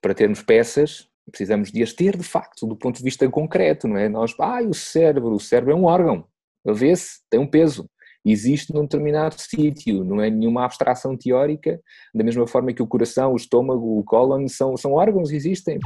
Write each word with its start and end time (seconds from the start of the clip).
Para 0.00 0.14
termos 0.14 0.42
peças, 0.42 1.06
precisamos 1.30 1.70
de 1.70 1.82
as 1.82 1.92
ter 1.92 2.16
de 2.16 2.24
facto, 2.24 2.66
do 2.66 2.76
ponto 2.76 2.98
de 2.98 3.04
vista 3.04 3.28
concreto, 3.28 3.86
não 3.86 3.96
é? 3.96 4.08
Nós, 4.08 4.34
ah, 4.40 4.62
o 4.62 4.74
cérebro, 4.74 5.34
o 5.34 5.40
cérebro 5.40 5.72
é 5.72 5.76
um 5.76 5.84
órgão, 5.84 6.24
ele 6.64 6.76
vê-se, 6.76 7.20
tem 7.30 7.38
um 7.38 7.46
peso, 7.46 7.88
existe 8.24 8.72
num 8.72 8.82
determinado 8.82 9.34
sítio, 9.38 10.04
não 10.04 10.22
é 10.22 10.30
nenhuma 10.30 10.64
abstração 10.64 11.16
teórica, 11.16 11.78
da 12.14 12.24
mesma 12.24 12.46
forma 12.46 12.72
que 12.72 12.82
o 12.82 12.86
coração, 12.86 13.32
o 13.32 13.36
estômago, 13.36 13.98
o 13.98 14.04
cólon 14.04 14.48
são, 14.48 14.76
são 14.76 14.92
órgãos, 14.92 15.30
existem. 15.30 15.78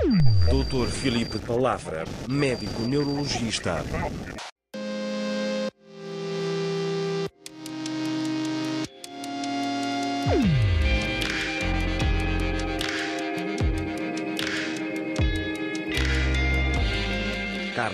Doutor 0.49 0.87
Filipe 0.89 1.39
Palavra, 1.41 2.05
médico 2.29 2.83
neurologista. 2.83 3.83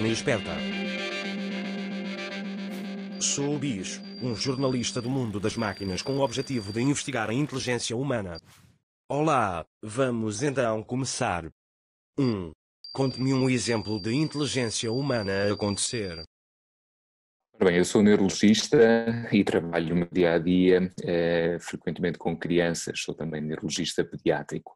Carne 0.00 0.12
esperta. 0.14 0.50
Sou 3.20 3.54
o 3.54 3.58
Bicho, 3.58 4.00
um 4.22 4.34
jornalista 4.34 5.02
do 5.02 5.10
mundo 5.10 5.38
das 5.38 5.58
máquinas 5.58 6.00
com 6.00 6.16
o 6.16 6.20
objetivo 6.20 6.72
de 6.72 6.80
investigar 6.80 7.28
a 7.28 7.34
inteligência 7.34 7.94
humana. 7.94 8.40
Olá, 9.10 9.62
vamos 9.82 10.42
então 10.42 10.82
começar. 10.82 11.44
1. 12.18 12.22
Um, 12.24 12.50
Conte-me 12.94 13.34
um 13.34 13.50
exemplo 13.50 14.00
de 14.00 14.14
inteligência 14.14 14.90
humana 14.90 15.32
a 15.32 15.52
acontecer. 15.52 16.24
Bem, 17.62 17.76
eu 17.76 17.84
sou 17.84 18.02
neurologista 18.02 18.78
e 19.30 19.44
trabalho 19.44 19.94
no 19.94 20.08
dia 20.10 20.32
a 20.32 20.38
dia 20.38 20.90
eh, 21.04 21.58
frequentemente 21.60 22.16
com 22.16 22.34
crianças, 22.34 23.02
sou 23.02 23.14
também 23.14 23.42
neurologista 23.42 24.02
pediátrico 24.02 24.74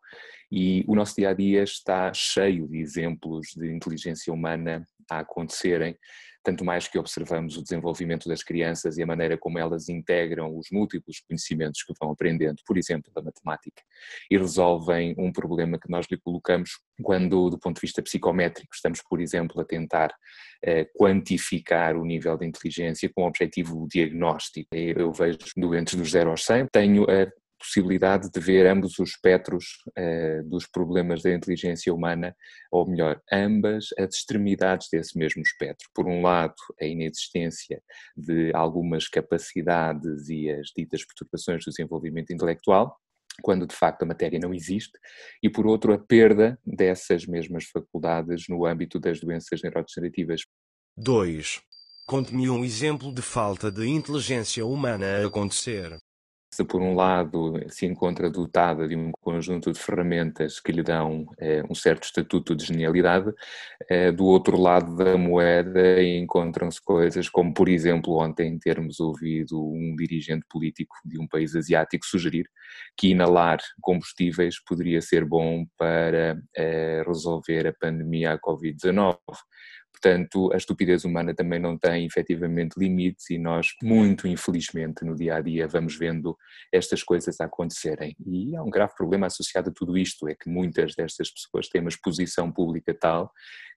e 0.52 0.84
o 0.86 0.94
nosso 0.94 1.16
dia 1.16 1.30
a 1.30 1.34
dia 1.34 1.62
está 1.62 2.12
cheio 2.12 2.68
de 2.68 2.78
exemplos 2.78 3.54
de 3.56 3.74
inteligência 3.74 4.30
humana 4.30 4.86
a 5.10 5.20
acontecerem 5.20 5.96
tanto 6.44 6.62
mais 6.62 6.86
que 6.86 6.98
observamos 6.98 7.56
o 7.56 7.62
desenvolvimento 7.62 8.28
das 8.28 8.42
crianças 8.42 8.98
e 8.98 9.02
a 9.02 9.06
maneira 9.06 9.38
como 9.38 9.58
elas 9.58 9.88
integram 9.88 10.54
os 10.56 10.66
múltiplos 10.70 11.20
conhecimentos 11.26 11.82
que 11.82 11.94
vão 11.98 12.10
aprendendo, 12.12 12.60
por 12.66 12.76
exemplo, 12.76 13.10
da 13.14 13.22
matemática, 13.22 13.82
e 14.30 14.36
resolvem 14.36 15.14
um 15.16 15.32
problema 15.32 15.78
que 15.78 15.90
nós 15.90 16.06
lhe 16.10 16.18
colocamos 16.18 16.78
quando, 17.02 17.48
do 17.48 17.58
ponto 17.58 17.76
de 17.76 17.80
vista 17.80 18.02
psicométrico, 18.02 18.74
estamos, 18.74 19.00
por 19.08 19.22
exemplo, 19.22 19.58
a 19.60 19.64
tentar 19.64 20.14
eh, 20.62 20.84
quantificar 20.94 21.96
o 21.96 22.04
nível 22.04 22.36
de 22.36 22.46
inteligência 22.46 23.10
com 23.12 23.22
o 23.22 23.26
objetivo 23.26 23.88
diagnóstico. 23.90 24.68
Eu 24.74 25.12
vejo 25.12 25.38
doentes 25.56 25.94
dos 25.94 26.10
0 26.10 26.30
aos 26.30 26.44
100, 26.44 26.66
tenho 26.70 27.04
a 27.04 27.26
possibilidade 27.64 28.30
de 28.30 28.40
ver 28.40 28.66
ambos 28.66 28.98
os 28.98 29.10
espectros 29.10 29.78
uh, 29.98 30.46
dos 30.48 30.66
problemas 30.66 31.22
da 31.22 31.32
inteligência 31.32 31.92
humana, 31.92 32.36
ou 32.70 32.86
melhor, 32.86 33.20
ambas 33.32 33.88
as 33.98 34.16
extremidades 34.16 34.88
desse 34.92 35.18
mesmo 35.18 35.42
espectro. 35.42 35.88
Por 35.94 36.06
um 36.06 36.20
lado, 36.20 36.54
a 36.80 36.84
inexistência 36.84 37.82
de 38.14 38.52
algumas 38.54 39.08
capacidades 39.08 40.28
e 40.28 40.50
as 40.50 40.68
ditas 40.76 41.04
perturbações 41.04 41.64
do 41.64 41.70
desenvolvimento 41.70 42.32
intelectual, 42.32 42.94
quando 43.42 43.66
de 43.66 43.74
facto 43.74 44.02
a 44.02 44.06
matéria 44.06 44.38
não 44.38 44.52
existe, 44.52 44.98
e 45.42 45.48
por 45.48 45.66
outro, 45.66 45.92
a 45.92 45.98
perda 45.98 46.58
dessas 46.64 47.26
mesmas 47.26 47.64
faculdades 47.64 48.44
no 48.48 48.66
âmbito 48.66 49.00
das 49.00 49.18
doenças 49.20 49.62
neurodegenerativas. 49.62 50.42
2. 50.96 51.62
Conte-me 52.06 52.50
um 52.50 52.62
exemplo 52.62 53.12
de 53.12 53.22
falta 53.22 53.72
de 53.72 53.88
inteligência 53.88 54.64
humana 54.66 55.22
a 55.22 55.26
acontecer 55.26 55.98
se 56.54 56.64
por 56.64 56.80
um 56.80 56.94
lado 56.94 57.54
se 57.68 57.84
encontra 57.84 58.30
dotada 58.30 58.86
de 58.86 58.94
um 58.94 59.10
conjunto 59.10 59.72
de 59.72 59.78
ferramentas 59.78 60.60
que 60.60 60.70
lhe 60.70 60.84
dão 60.84 61.26
eh, 61.36 61.64
um 61.68 61.74
certo 61.74 62.04
estatuto 62.04 62.54
de 62.54 62.66
genialidade, 62.66 63.32
eh, 63.90 64.12
do 64.12 64.24
outro 64.24 64.56
lado 64.56 64.94
da 64.94 65.18
moeda 65.18 66.00
encontram-se 66.00 66.80
coisas 66.80 67.28
como, 67.28 67.52
por 67.52 67.68
exemplo, 67.68 68.14
ontem 68.14 68.56
termos 68.56 69.00
ouvido 69.00 69.60
um 69.60 69.96
dirigente 69.96 70.46
político 70.48 70.94
de 71.04 71.20
um 71.20 71.26
país 71.26 71.56
asiático 71.56 72.06
sugerir 72.06 72.48
que 72.96 73.08
inalar 73.08 73.58
combustíveis 73.80 74.62
poderia 74.62 75.02
ser 75.02 75.24
bom 75.24 75.66
para 75.76 76.40
eh, 76.56 77.02
resolver 77.04 77.66
a 77.66 77.72
pandemia 77.72 78.34
à 78.34 78.38
Covid-19. 78.38 79.18
Portanto, 79.94 80.52
a 80.52 80.56
estupidez 80.56 81.04
humana 81.04 81.32
também 81.32 81.60
não 81.60 81.78
tem 81.78 82.04
efetivamente 82.04 82.74
limites 82.76 83.30
e 83.30 83.38
nós, 83.38 83.68
muito 83.80 84.26
infelizmente, 84.26 85.04
no 85.04 85.14
dia 85.14 85.36
a 85.36 85.40
dia 85.40 85.68
vamos 85.68 85.96
vendo 85.96 86.36
estas 86.72 87.02
coisas 87.02 87.40
acontecerem. 87.40 88.14
E 88.26 88.56
há 88.56 88.62
um 88.62 88.70
grave 88.70 88.92
problema 88.96 89.28
associado 89.28 89.70
a 89.70 89.72
tudo 89.72 89.96
isto: 89.96 90.28
é 90.28 90.34
que 90.34 90.50
muitas 90.50 90.94
destas 90.96 91.30
pessoas 91.30 91.68
têm 91.68 91.80
uma 91.80 91.88
exposição 91.88 92.50
pública 92.50 92.92
tal 92.92 93.30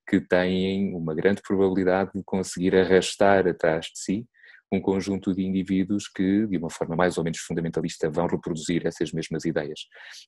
que 0.10 0.20
têm 0.20 0.96
uma 0.96 1.14
grande 1.14 1.42
probabilidade 1.42 2.12
de 2.16 2.24
conseguir 2.24 2.76
arrastar 2.76 3.48
atrás 3.48 3.86
de 3.86 4.00
si 4.00 4.28
um 4.72 4.82
conjunto 4.82 5.34
de 5.34 5.44
indivíduos 5.44 6.08
que, 6.10 6.46
de 6.48 6.58
uma 6.58 6.70
forma 6.70 6.96
mais 6.96 7.18
ou 7.18 7.24
menos 7.24 7.40
fundamentalista, 7.40 8.10
vão 8.10 8.28
reproduzir 8.28 8.86
essas 8.86 9.12
mesmas 9.12 9.46
ideias. 9.46 9.82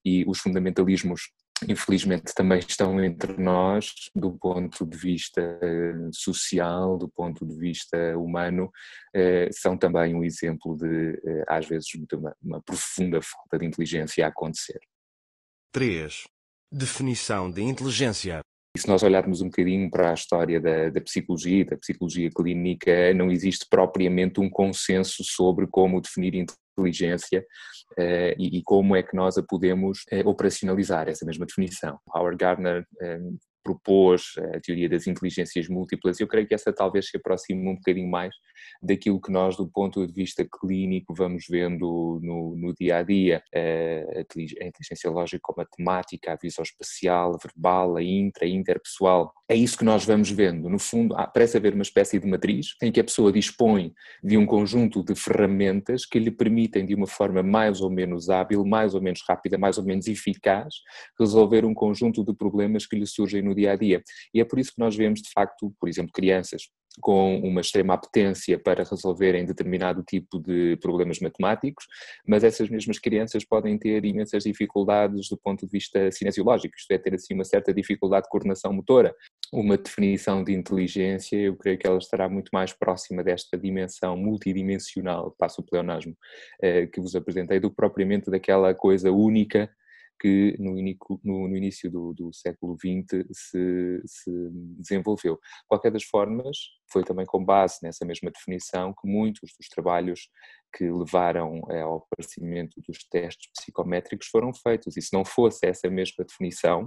E 0.05 0.23
os 0.27 0.39
fundamentalismos 0.39 1.29
infelizmente 1.67 2.33
também 2.33 2.59
estão 2.59 3.03
entre 3.03 3.37
nós 3.41 4.09
do 4.15 4.31
ponto 4.31 4.85
de 4.85 4.97
vista 4.97 5.41
eh, 5.61 6.09
social, 6.11 6.97
do 6.97 7.09
ponto 7.09 7.45
de 7.45 7.55
vista 7.55 8.17
humano, 8.17 8.71
eh, 9.13 9.49
são 9.51 9.77
também 9.77 10.15
um 10.15 10.23
exemplo 10.23 10.75
de, 10.77 11.19
eh, 11.25 11.43
às 11.47 11.67
vezes, 11.67 11.89
uma, 12.13 12.35
uma 12.41 12.61
profunda 12.61 13.19
falta 13.21 13.57
de 13.57 13.65
inteligência 13.65 14.25
a 14.25 14.29
acontecer. 14.29 14.79
3. 15.73 16.23
Definição 16.71 17.51
de 17.51 17.61
inteligência. 17.61 18.41
E 18.75 18.79
se 18.79 18.87
nós 18.87 19.01
olharmos 19.01 19.41
um 19.41 19.45
bocadinho 19.45 19.89
para 19.89 20.11
a 20.11 20.13
história 20.13 20.61
da, 20.61 20.89
da 20.89 21.01
psicologia, 21.01 21.65
da 21.65 21.77
psicologia 21.77 22.29
clínica, 22.29 23.13
não 23.15 23.31
existe 23.31 23.65
propriamente 23.67 24.39
um 24.39 24.49
consenso 24.49 25.23
sobre 25.23 25.65
como 25.65 25.99
definir 25.99 26.35
inteligência 26.79 27.45
uh, 27.97 28.35
e, 28.37 28.57
e, 28.57 28.63
como 28.63 28.95
é 28.95 29.03
que 29.03 29.15
nós 29.15 29.37
a 29.37 29.43
podemos 29.43 29.99
uh, 30.11 30.27
operacionalizar, 30.27 31.07
essa 31.07 31.25
mesma 31.25 31.45
definição. 31.45 31.99
Howard 32.13 32.37
Gardner 32.37 32.85
um, 33.01 33.37
propôs 33.61 34.33
a 34.55 34.59
teoria 34.61 34.89
das 34.89 35.05
inteligências 35.05 35.67
múltiplas, 35.67 36.19
eu 36.19 36.27
creio 36.27 36.47
que 36.47 36.55
essa 36.55 36.73
talvez 36.73 37.09
se 37.09 37.17
aproxime 37.17 37.67
um 37.67 37.75
bocadinho 37.75 38.09
mais 38.09 38.33
daquilo 38.81 39.21
que 39.21 39.31
nós, 39.31 39.57
do 39.57 39.69
ponto 39.69 40.07
de 40.07 40.13
vista 40.13 40.47
clínico, 40.59 41.13
vamos 41.13 41.45
vendo 41.47 42.19
no, 42.23 42.55
no 42.55 42.73
dia 42.73 42.97
a 42.97 43.03
dia. 43.03 43.43
A 43.53 44.21
inteligência 44.65 45.11
lógica, 45.11 45.53
a 46.27 46.37
visoespacial, 46.41 47.35
a 47.35 47.47
verbal, 47.47 47.97
a 47.97 48.03
intra, 48.03 48.45
a 48.45 48.49
interpessoal. 48.49 49.33
É 49.51 49.55
isso 49.55 49.79
que 49.79 49.83
nós 49.83 50.05
vamos 50.05 50.29
vendo. 50.29 50.69
No 50.69 50.77
fundo, 50.77 51.15
parece 51.33 51.57
haver 51.57 51.73
uma 51.73 51.81
espécie 51.81 52.19
de 52.19 52.27
matriz 52.27 52.75
em 52.83 52.91
que 52.91 52.99
a 52.99 53.03
pessoa 53.03 53.31
dispõe 53.31 53.91
de 54.23 54.37
um 54.37 54.45
conjunto 54.45 55.03
de 55.03 55.15
ferramentas 55.15 56.05
que 56.05 56.19
lhe 56.19 56.29
permitem, 56.29 56.85
de 56.85 56.93
uma 56.93 57.07
forma 57.07 57.41
mais 57.41 57.81
ou 57.81 57.89
menos 57.89 58.29
hábil, 58.29 58.63
mais 58.63 58.93
ou 58.93 59.01
menos 59.01 59.23
rápida, 59.27 59.57
mais 59.57 59.79
ou 59.79 59.83
menos 59.83 60.05
eficaz, 60.05 60.75
resolver 61.19 61.65
um 61.65 61.73
conjunto 61.73 62.23
de 62.23 62.31
problemas 62.31 62.85
que 62.85 62.95
lhe 62.95 63.07
surgem 63.07 63.41
no 63.41 63.55
dia 63.55 63.71
a 63.71 63.75
dia. 63.75 64.03
E 64.35 64.39
é 64.39 64.45
por 64.45 64.59
isso 64.59 64.71
que 64.71 64.79
nós 64.79 64.95
vemos, 64.95 65.19
de 65.19 65.31
facto, 65.31 65.73
por 65.79 65.89
exemplo, 65.89 66.11
crianças 66.13 66.69
com 66.99 67.39
uma 67.39 67.61
extrema 67.61 67.93
apetência 67.93 68.59
para 68.59 68.83
resolverem 68.83 69.45
determinado 69.45 70.03
tipo 70.03 70.39
de 70.39 70.77
problemas 70.77 71.19
matemáticos, 71.19 71.85
mas 72.27 72.43
essas 72.43 72.69
mesmas 72.69 72.99
crianças 72.99 73.45
podem 73.45 73.77
ter 73.77 74.03
imensas 74.05 74.43
dificuldades 74.43 75.29
do 75.29 75.37
ponto 75.37 75.65
de 75.65 75.71
vista 75.71 76.11
cinesiológico, 76.11 76.75
isto 76.77 76.91
é, 76.91 76.97
ter 76.97 77.13
assim 77.13 77.33
uma 77.33 77.43
certa 77.43 77.73
dificuldade 77.73 78.23
de 78.23 78.29
coordenação 78.29 78.73
motora. 78.73 79.15
Uma 79.51 79.77
definição 79.77 80.43
de 80.43 80.53
inteligência, 80.53 81.35
eu 81.35 81.55
creio 81.55 81.77
que 81.77 81.87
ela 81.87 81.97
estará 81.97 82.29
muito 82.29 82.49
mais 82.53 82.71
próxima 82.71 83.23
desta 83.23 83.57
dimensão 83.57 84.15
multidimensional, 84.15 85.33
passo 85.37 85.61
o 85.61 85.65
pleonasmo, 85.65 86.15
eh, 86.61 86.85
que 86.85 87.01
vos 87.01 87.15
apresentei, 87.15 87.59
do 87.59 87.69
que 87.69 87.75
propriamente 87.75 88.29
daquela 88.29 88.73
coisa 88.75 89.11
única 89.11 89.69
que 90.19 90.55
no, 90.59 90.73
no, 91.23 91.47
no 91.47 91.55
início 91.55 91.89
do, 91.89 92.13
do, 92.13 92.33
século 92.33 92.75
XX 92.75 93.25
se, 93.31 94.01
se, 94.05 94.31
desenvolveu. 94.77 95.35
De 95.35 95.67
qualquer 95.67 95.91
das 95.91 96.03
formas, 96.03 96.57
foi 96.91 97.03
também 97.03 97.25
com 97.25 97.43
base 97.43 97.79
nessa 97.81 98.05
mesma 98.05 98.29
definição 98.29 98.93
que 98.93 99.07
muitos 99.07 99.53
dos 99.57 99.69
trabalhos 99.69 100.29
que 100.75 100.91
levaram 100.91 101.61
eh, 101.69 101.81
ao 101.81 101.97
aparecimento 101.97 102.81
dos 102.85 103.03
testes 103.05 103.49
psicométricos 103.57 104.27
foram 104.27 104.53
feitos, 104.53 104.97
e 104.97 105.01
se 105.01 105.13
não 105.13 105.23
fosse 105.23 105.65
essa 105.65 105.89
mesma 105.89 106.25
definição, 106.25 106.85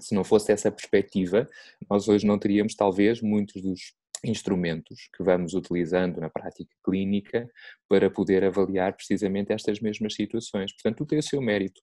se 0.00 0.14
não 0.14 0.24
fosse 0.24 0.52
essa 0.52 0.70
perspectiva, 0.70 1.46
nós 1.90 2.08
hoje 2.08 2.26
não 2.26 2.38
teríamos 2.38 2.74
talvez 2.74 3.20
muitos 3.20 3.60
dos 3.60 3.94
instrumentos 4.24 5.08
que 5.14 5.22
vamos 5.22 5.52
utilizando 5.52 6.20
na 6.20 6.30
prática 6.30 6.70
clínica 6.84 7.50
para 7.88 8.08
poder 8.08 8.44
avaliar 8.44 8.94
precisamente 8.94 9.52
estas 9.52 9.80
mesmas 9.80 10.14
situações. 10.14 10.72
Portanto, 10.72 10.98
tudo 10.98 11.08
tem 11.08 11.18
o 11.18 11.22
seu 11.22 11.40
mérito. 11.40 11.80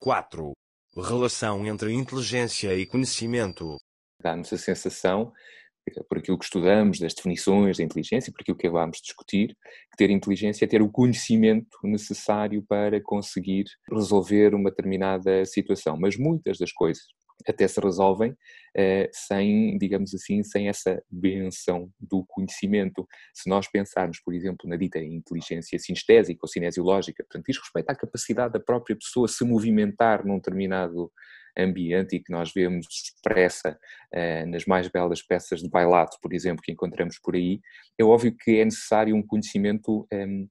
4. 0.00 0.52
Relação 0.96 1.66
entre 1.66 1.92
inteligência 1.92 2.72
e 2.74 2.86
conhecimento. 2.86 3.76
Dá-nos 4.22 4.52
a 4.52 4.56
sensação, 4.56 5.32
por 6.08 6.18
aquilo 6.18 6.38
que 6.38 6.44
estudamos, 6.44 7.00
das 7.00 7.14
definições 7.14 7.78
da 7.78 7.84
inteligência, 7.84 8.32
por 8.32 8.40
aquilo 8.40 8.56
que 8.56 8.70
vamos 8.70 9.00
discutir, 9.00 9.48
que 9.90 9.96
ter 9.96 10.10
inteligência 10.10 10.64
é 10.64 10.68
ter 10.68 10.82
o 10.82 10.90
conhecimento 10.90 11.76
necessário 11.82 12.64
para 12.68 13.00
conseguir 13.02 13.64
resolver 13.90 14.54
uma 14.54 14.70
determinada 14.70 15.44
situação. 15.44 15.96
Mas 15.98 16.16
muitas 16.16 16.58
das 16.58 16.72
coisas 16.72 17.02
até 17.46 17.68
se 17.68 17.80
resolvem 17.80 18.32
uh, 18.32 19.08
sem, 19.12 19.76
digamos 19.78 20.14
assim, 20.14 20.42
sem 20.42 20.68
essa 20.68 21.02
benção 21.10 21.90
do 22.00 22.24
conhecimento. 22.26 23.06
Se 23.34 23.48
nós 23.48 23.68
pensarmos, 23.68 24.20
por 24.20 24.34
exemplo, 24.34 24.68
na 24.68 24.76
dita 24.76 24.98
inteligência 24.98 25.78
sinestésica 25.78 26.40
ou 26.42 26.48
cinesiológica, 26.48 27.24
portanto, 27.24 27.46
diz 27.46 27.58
respeito 27.58 27.90
à 27.90 27.94
capacidade 27.94 28.52
da 28.52 28.60
própria 28.60 28.96
pessoa 28.96 29.28
se 29.28 29.44
movimentar 29.44 30.24
num 30.26 30.36
determinado 30.36 31.10
ambiente 31.56 32.16
e 32.16 32.20
que 32.20 32.32
nós 32.32 32.52
vemos 32.54 32.86
expressa 32.86 33.78
uh, 34.14 34.46
nas 34.48 34.64
mais 34.64 34.88
belas 34.88 35.22
peças 35.22 35.60
de 35.60 35.68
bailado, 35.68 36.16
por 36.22 36.32
exemplo, 36.32 36.62
que 36.62 36.72
encontramos 36.72 37.18
por 37.18 37.34
aí, 37.34 37.60
é 37.98 38.04
óbvio 38.04 38.34
que 38.36 38.60
é 38.60 38.64
necessário 38.64 39.14
um 39.14 39.26
conhecimento 39.26 40.06
ehm, 40.12 40.46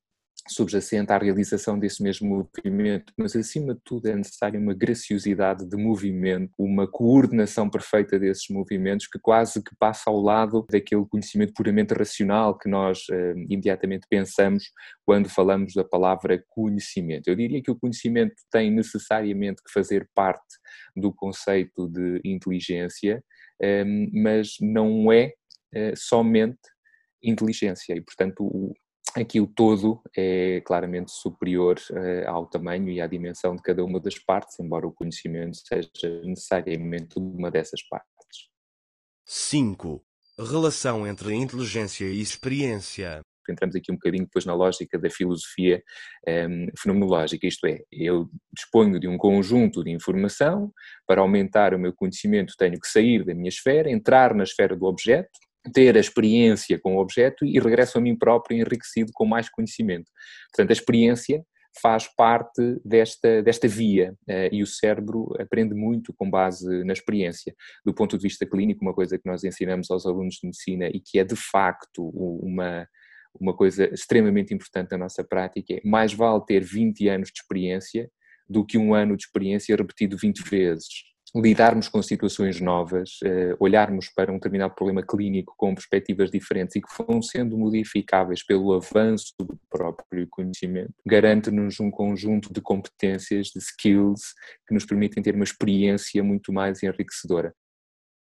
subjacente 0.50 1.12
à 1.12 1.18
realização 1.18 1.78
desse 1.78 2.02
mesmo 2.02 2.28
movimento, 2.28 3.14
mas 3.18 3.36
acima 3.36 3.74
de 3.74 3.82
tudo 3.84 4.08
é 4.08 4.16
necessária 4.16 4.60
uma 4.60 4.74
graciosidade 4.74 5.68
de 5.68 5.78
movimento, 5.78 6.52
uma 6.58 6.88
coordenação 6.88 7.70
perfeita 7.70 8.20
desses 8.20 8.48
movimentos 8.50 9.08
que 9.08 9.20
quase 9.20 9.62
que 9.62 9.76
passa 9.78 10.10
ao 10.10 10.22
lado 10.22 10.66
daquele 10.70 11.06
conhecimento 11.06 11.54
puramente 11.54 11.94
racional 11.94 12.58
que 12.58 12.70
nós 12.70 13.00
uh, 13.10 13.38
imediatamente 13.50 14.08
pensamos 14.10 14.66
quando 15.06 15.30
falamos 15.30 15.74
da 15.74 15.84
palavra 15.84 16.44
conhecimento. 16.48 17.28
Eu 17.28 17.36
diria 17.36 17.62
que 17.62 17.72
o 17.72 17.80
conhecimento 17.80 18.36
tem 18.52 18.72
necessariamente 18.72 19.62
que 19.64 19.72
fazer 19.72 20.10
parte 20.14 20.56
do 20.96 21.14
conceito 21.14 21.88
de 21.88 22.22
inteligência, 22.24 23.24
ehm, 23.62 24.10
mas 24.14 24.56
não 24.62 25.12
é 25.12 25.34
uh, 25.76 25.94
somente 25.96 26.58
inteligência 27.24 27.94
e, 27.94 28.02
portanto, 28.02 28.44
o, 28.44 28.74
Aqui 29.16 29.40
o 29.40 29.48
todo 29.48 30.02
é 30.16 30.62
claramente 30.62 31.12
superior 31.12 31.78
uh, 31.92 32.30
ao 32.30 32.46
tamanho 32.46 32.90
e 32.90 33.02
à 33.02 33.08
dimensão 33.08 33.56
de 33.56 33.62
cada 33.62 33.84
uma 33.84 34.00
das 34.00 34.20
partes, 34.20 34.60
embora 34.60 34.88
o 34.88 34.94
conhecimento 34.94 35.58
seja 35.58 35.90
necessariamente 36.24 37.18
uma 37.18 37.50
dessas 37.50 37.82
partes. 37.88 38.08
5. 39.26 40.04
Relação 40.40 41.08
entre 41.08 41.34
inteligência 41.34 42.06
e 42.06 42.22
experiência. 42.22 43.22
Entramos 43.50 43.76
aqui 43.76 43.92
um 43.92 43.96
bocadinho 43.96 44.26
depois 44.26 44.46
na 44.46 44.54
lógica 44.54 45.00
da 45.00 45.10
filosofia 45.10 45.82
um, 46.28 46.32
ehm, 46.32 46.68
fenomenológica, 46.78 47.48
isto 47.48 47.66
é, 47.66 47.80
eu 47.92 48.30
disponho 48.54 49.00
de 49.00 49.08
um 49.08 49.18
conjunto 49.18 49.84
de 49.84 49.92
informação, 49.92 50.72
para 51.08 51.22
aumentar 51.22 51.74
o 51.74 51.80
meu 51.80 51.94
conhecimento 51.94 52.56
tenho 52.58 52.80
que 52.80 52.88
sair 52.88 53.24
da 53.24 53.34
minha 53.34 53.48
esfera, 53.48 53.90
entrar 53.90 54.34
na 54.34 54.44
esfera 54.44 54.76
do 54.76 54.86
objeto, 54.86 55.30
ter 55.72 55.96
a 55.98 56.00
experiência 56.00 56.80
com 56.80 56.96
o 56.96 57.00
objeto 57.00 57.46
e 57.46 57.60
regresso 57.60 57.98
a 57.98 58.02
mim 58.02 58.16
próprio 58.16 58.58
enriquecido 58.58 59.12
com 59.14 59.26
mais 59.26 59.50
conhecimento. 59.50 60.12
Portanto, 60.52 60.70
a 60.70 60.74
experiência 60.74 61.44
faz 61.82 62.08
parte 62.08 62.80
desta, 62.84 63.42
desta 63.44 63.68
via 63.68 64.14
uh, 64.28 64.50
e 64.52 64.64
o 64.64 64.68
cérebro 64.68 65.34
aprende 65.40 65.76
muito 65.76 66.14
com 66.14 66.30
base 66.30 66.84
na 66.84 66.94
experiência. 66.94 67.56
Do 67.86 67.94
ponto 67.94 68.18
de 68.18 68.24
vista 68.24 68.46
clínico, 68.46 68.84
uma 68.84 68.94
coisa 68.94 69.18
que 69.18 69.28
nós 69.28 69.44
ensinamos 69.44 69.90
aos 69.92 70.06
alunos 70.06 70.36
de 70.36 70.48
medicina 70.48 70.88
e 70.88 71.00
que 71.00 71.20
é 71.20 71.24
de 71.24 71.36
facto 71.36 72.10
uma, 72.10 72.88
uma 73.40 73.56
coisa 73.56 73.86
extremamente 73.94 74.54
importante 74.54 74.92
na 74.92 74.98
nossa 74.98 75.24
prática 75.24 75.74
é 75.74 75.82
mais 75.84 76.14
vale 76.14 76.44
ter 76.46 76.64
20 76.64 77.08
anos 77.10 77.30
de 77.30 77.40
experiência 77.40 78.10
do 78.50 78.66
que 78.66 78.78
um 78.78 78.94
ano 78.94 79.16
de 79.16 79.24
experiência 79.24 79.76
repetido 79.76 80.18
20 80.18 80.40
vezes 80.50 81.17
lidarmos 81.36 81.90
com 81.90 82.02
situações 82.02 82.60
novas, 82.62 83.20
uh, 83.24 83.56
olharmos 83.60 84.10
para 84.10 84.32
um 84.32 84.36
determinado 84.36 84.74
problema 84.74 85.06
clínico 85.06 85.54
com 85.58 85.76
perspectivas 85.76 86.32
diferentes 86.32 86.76
e 86.76 86.82
que 86.82 86.88
vão 86.98 87.22
sendo 87.22 87.58
modificáveis 87.58 88.44
pelo 88.44 88.74
avanço 88.74 89.34
do 89.40 89.60
próprio 89.70 90.28
conhecimento, 90.30 90.94
garante-nos 91.06 91.80
um 91.80 91.92
conjunto 91.92 92.52
de 92.52 92.62
competências, 92.62 93.48
de 93.48 93.60
skills, 93.60 94.34
que 94.68 94.74
nos 94.74 94.86
permitem 94.86 95.22
ter 95.22 95.36
uma 95.36 95.44
experiência 95.44 96.24
muito 96.24 96.54
mais 96.54 96.82
enriquecedora. 96.82 97.54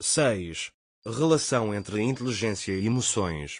6. 0.01 0.71
Relação 1.05 1.73
entre 1.73 2.01
inteligência 2.01 2.71
e 2.71 2.85
emoções. 2.85 3.57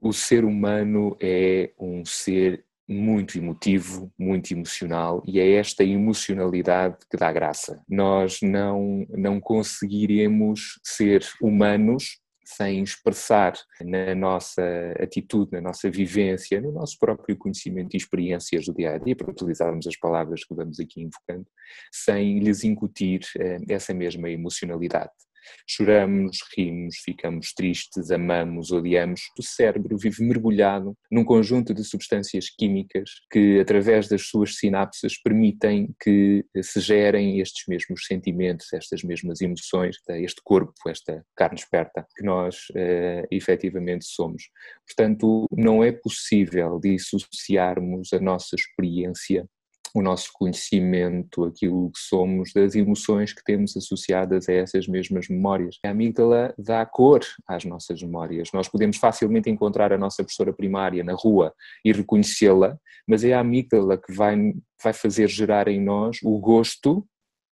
O 0.00 0.12
ser 0.12 0.44
humano 0.44 1.16
é 1.20 1.72
um 1.78 2.04
ser 2.04 2.65
muito 2.88 3.38
emotivo, 3.38 4.12
muito 4.18 4.52
emocional 4.52 5.22
e 5.26 5.40
é 5.40 5.54
esta 5.54 5.82
emocionalidade 5.82 6.98
que 7.10 7.16
dá 7.16 7.32
graça. 7.32 7.82
Nós 7.88 8.38
não, 8.42 9.06
não 9.10 9.40
conseguiremos 9.40 10.78
ser 10.84 11.26
humanos 11.40 12.20
sem 12.46 12.80
expressar 12.80 13.54
na 13.80 14.14
nossa 14.14 14.62
atitude, 15.00 15.50
na 15.52 15.60
nossa 15.60 15.90
vivência, 15.90 16.60
no 16.60 16.70
nosso 16.70 16.96
próprio 16.98 17.36
conhecimento 17.36 17.94
e 17.94 17.96
experiências 17.96 18.66
do 18.66 18.74
dia 18.74 18.92
a 18.92 18.98
dia, 18.98 19.16
para 19.16 19.30
utilizarmos 19.30 19.86
as 19.86 19.96
palavras 19.96 20.44
que 20.44 20.54
vamos 20.54 20.78
aqui 20.78 21.02
invocando, 21.02 21.46
sem 21.92 22.38
lhes 22.38 22.62
incutir 22.62 23.20
eh, 23.36 23.58
essa 23.68 23.92
mesma 23.92 24.30
emocionalidade. 24.30 25.10
Choramos, 25.66 26.38
rimos, 26.56 26.96
ficamos 27.04 27.52
tristes, 27.52 28.10
amamos, 28.10 28.70
odiamos. 28.70 29.20
O 29.38 29.42
cérebro 29.42 29.96
vive 29.96 30.22
mergulhado 30.24 30.96
num 31.10 31.24
conjunto 31.24 31.74
de 31.74 31.84
substâncias 31.84 32.48
químicas 32.50 33.10
que, 33.30 33.60
através 33.60 34.08
das 34.08 34.22
suas 34.22 34.56
sinapses, 34.56 35.20
permitem 35.20 35.94
que 36.00 36.44
se 36.62 36.80
gerem 36.80 37.40
estes 37.40 37.64
mesmos 37.68 38.06
sentimentos, 38.06 38.72
estas 38.72 39.02
mesmas 39.02 39.40
emoções, 39.40 39.96
este 40.08 40.40
corpo, 40.44 40.74
esta 40.88 41.24
carne 41.34 41.58
esperta 41.58 42.06
que 42.16 42.24
nós 42.24 42.68
uh, 42.70 43.26
efetivamente 43.30 44.04
somos. 44.04 44.44
Portanto, 44.86 45.46
não 45.50 45.82
é 45.82 45.92
possível 45.92 46.78
dissociarmos 46.80 48.12
a 48.12 48.20
nossa 48.20 48.54
experiência 48.56 49.46
o 49.98 50.02
nosso 50.02 50.30
conhecimento, 50.34 51.44
aquilo 51.44 51.90
que 51.90 51.98
somos, 51.98 52.52
das 52.52 52.74
emoções 52.74 53.32
que 53.32 53.42
temos 53.42 53.74
associadas 53.78 54.46
a 54.46 54.52
essas 54.52 54.86
mesmas 54.86 55.26
memórias. 55.26 55.78
A 55.82 55.88
amígdala 55.88 56.54
dá 56.58 56.84
cor 56.84 57.20
às 57.48 57.64
nossas 57.64 58.02
memórias. 58.02 58.50
Nós 58.52 58.68
podemos 58.68 58.98
facilmente 58.98 59.48
encontrar 59.48 59.94
a 59.94 59.98
nossa 59.98 60.22
professora 60.22 60.52
primária 60.52 61.02
na 61.02 61.14
rua 61.14 61.54
e 61.82 61.92
reconhecê-la, 61.92 62.78
mas 63.08 63.24
é 63.24 63.32
a 63.32 63.40
amígdala 63.40 63.96
que 63.96 64.12
vai, 64.12 64.36
vai 64.82 64.92
fazer 64.92 65.28
gerar 65.28 65.66
em 65.66 65.82
nós 65.82 66.18
o 66.22 66.38
gosto 66.38 67.06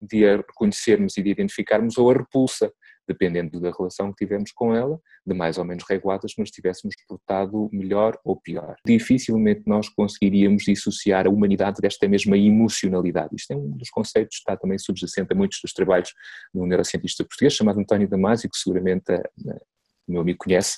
de 0.01 0.25
a 0.25 0.37
reconhecermos 0.37 1.15
e 1.17 1.21
de 1.21 1.29
identificarmos 1.29 1.95
ou 1.99 2.09
a 2.09 2.13
repulsa 2.13 2.73
dependendo 3.07 3.59
da 3.59 3.71
relação 3.71 4.11
que 4.11 4.25
tivemos 4.25 4.51
com 4.51 4.75
ela, 4.75 4.99
de 5.25 5.33
mais 5.33 5.57
ou 5.57 5.65
menos 5.65 5.83
reguladas, 5.87 6.33
nos 6.37 6.49
tivéssemos 6.49 6.95
portado 7.07 7.69
melhor 7.71 8.17
ou 8.23 8.39
pior. 8.39 8.75
Dificilmente 8.85 9.63
nós 9.65 9.89
conseguiríamos 9.89 10.63
dissociar 10.63 11.27
a 11.27 11.29
humanidade 11.29 11.81
desta 11.81 12.07
mesma 12.07 12.37
emocionalidade. 12.37 13.35
Isto 13.35 13.51
é 13.51 13.55
um 13.55 13.71
dos 13.71 13.89
conceitos 13.89 14.37
que 14.37 14.41
está 14.41 14.57
também 14.57 14.77
subjacente 14.77 15.33
a 15.33 15.35
muitos 15.35 15.59
dos 15.61 15.73
trabalhos 15.73 16.09
de 16.53 16.59
um 16.59 16.65
neurocientista 16.65 17.23
português 17.23 17.53
chamado 17.53 17.79
António 17.79 18.07
Damasio, 18.07 18.49
que 18.49 18.57
seguramente 18.57 19.11
eh, 19.11 19.61
o 20.07 20.11
meu 20.11 20.21
amigo 20.21 20.39
conhece. 20.39 20.77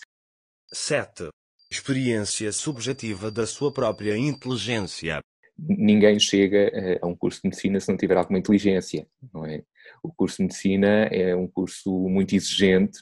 7. 0.71 1.29
Experiência 1.71 2.51
subjetiva 2.51 3.31
da 3.31 3.45
sua 3.45 3.71
própria 3.71 4.17
inteligência 4.17 5.21
ninguém 5.57 6.19
chega 6.19 6.69
eh, 6.73 6.99
a 7.01 7.07
um 7.07 7.15
curso 7.15 7.41
de 7.41 7.49
medicina 7.49 7.79
se 7.79 7.89
não 7.89 7.97
tiver 7.97 8.17
alguma 8.17 8.39
inteligência, 8.39 9.07
não 9.33 9.45
é? 9.45 9.63
O 10.01 10.11
curso 10.11 10.37
de 10.37 10.43
medicina 10.43 11.05
é 11.05 11.35
um 11.35 11.47
curso 11.47 11.91
muito 12.09 12.35
exigente, 12.35 13.01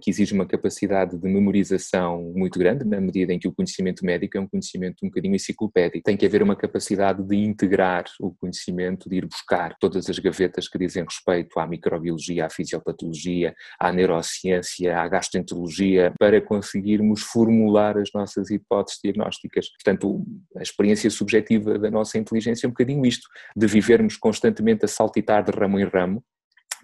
que 0.00 0.10
exige 0.10 0.34
uma 0.34 0.46
capacidade 0.46 1.16
de 1.16 1.28
memorização 1.28 2.32
muito 2.34 2.58
grande, 2.58 2.84
na 2.84 3.00
medida 3.00 3.32
em 3.32 3.38
que 3.38 3.48
o 3.48 3.52
conhecimento 3.52 4.04
médico 4.04 4.38
é 4.38 4.40
um 4.40 4.46
conhecimento 4.46 5.04
um 5.04 5.08
bocadinho 5.08 5.34
enciclopédico. 5.34 6.04
Tem 6.04 6.16
que 6.16 6.26
haver 6.26 6.42
uma 6.42 6.56
capacidade 6.56 7.22
de 7.22 7.36
integrar 7.36 8.04
o 8.18 8.32
conhecimento, 8.32 9.08
de 9.08 9.16
ir 9.16 9.26
buscar 9.26 9.76
todas 9.78 10.08
as 10.08 10.18
gavetas 10.18 10.68
que 10.68 10.78
dizem 10.78 11.04
respeito 11.04 11.58
à 11.60 11.66
microbiologia, 11.66 12.46
à 12.46 12.50
fisiopatologia, 12.50 13.54
à 13.78 13.92
neurociência, 13.92 14.98
à 14.98 15.06
gastroenterologia, 15.08 16.12
para 16.18 16.40
conseguirmos 16.40 17.22
formular 17.22 17.98
as 17.98 18.10
nossas 18.14 18.50
hipóteses 18.50 19.00
diagnósticas. 19.02 19.68
Portanto, 19.70 20.24
a 20.56 20.62
experiência 20.62 21.10
subjetiva 21.10 21.78
da 21.78 21.90
nossa 21.90 22.18
inteligência 22.18 22.66
é 22.66 22.68
um 22.68 22.70
bocadinho 22.70 23.04
isto, 23.04 23.28
de 23.56 23.66
vivermos 23.66 24.16
constantemente 24.16 24.84
a 24.84 24.88
saltitar 24.88 25.44
de 25.44 25.50
ramo 25.50 25.78
em 25.78 25.84
ramo, 25.84 26.24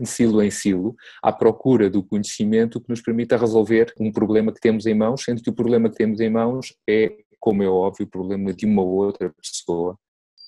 de 0.00 0.08
silo 0.08 0.42
em 0.42 0.50
silo, 0.50 0.94
à 1.22 1.32
procura 1.32 1.88
do 1.88 2.02
conhecimento 2.02 2.80
que 2.80 2.88
nos 2.88 3.00
permita 3.00 3.36
resolver 3.36 3.92
um 3.98 4.12
problema 4.12 4.52
que 4.52 4.60
temos 4.60 4.86
em 4.86 4.94
mãos, 4.94 5.22
sendo 5.22 5.42
que 5.42 5.50
o 5.50 5.54
problema 5.54 5.88
que 5.88 5.96
temos 5.96 6.20
em 6.20 6.30
mãos 6.30 6.74
é, 6.88 7.16
como 7.40 7.62
é 7.62 7.68
óbvio, 7.68 8.06
o 8.06 8.10
problema 8.10 8.52
de 8.52 8.66
uma 8.66 8.82
outra 8.82 9.32
pessoa. 9.40 9.98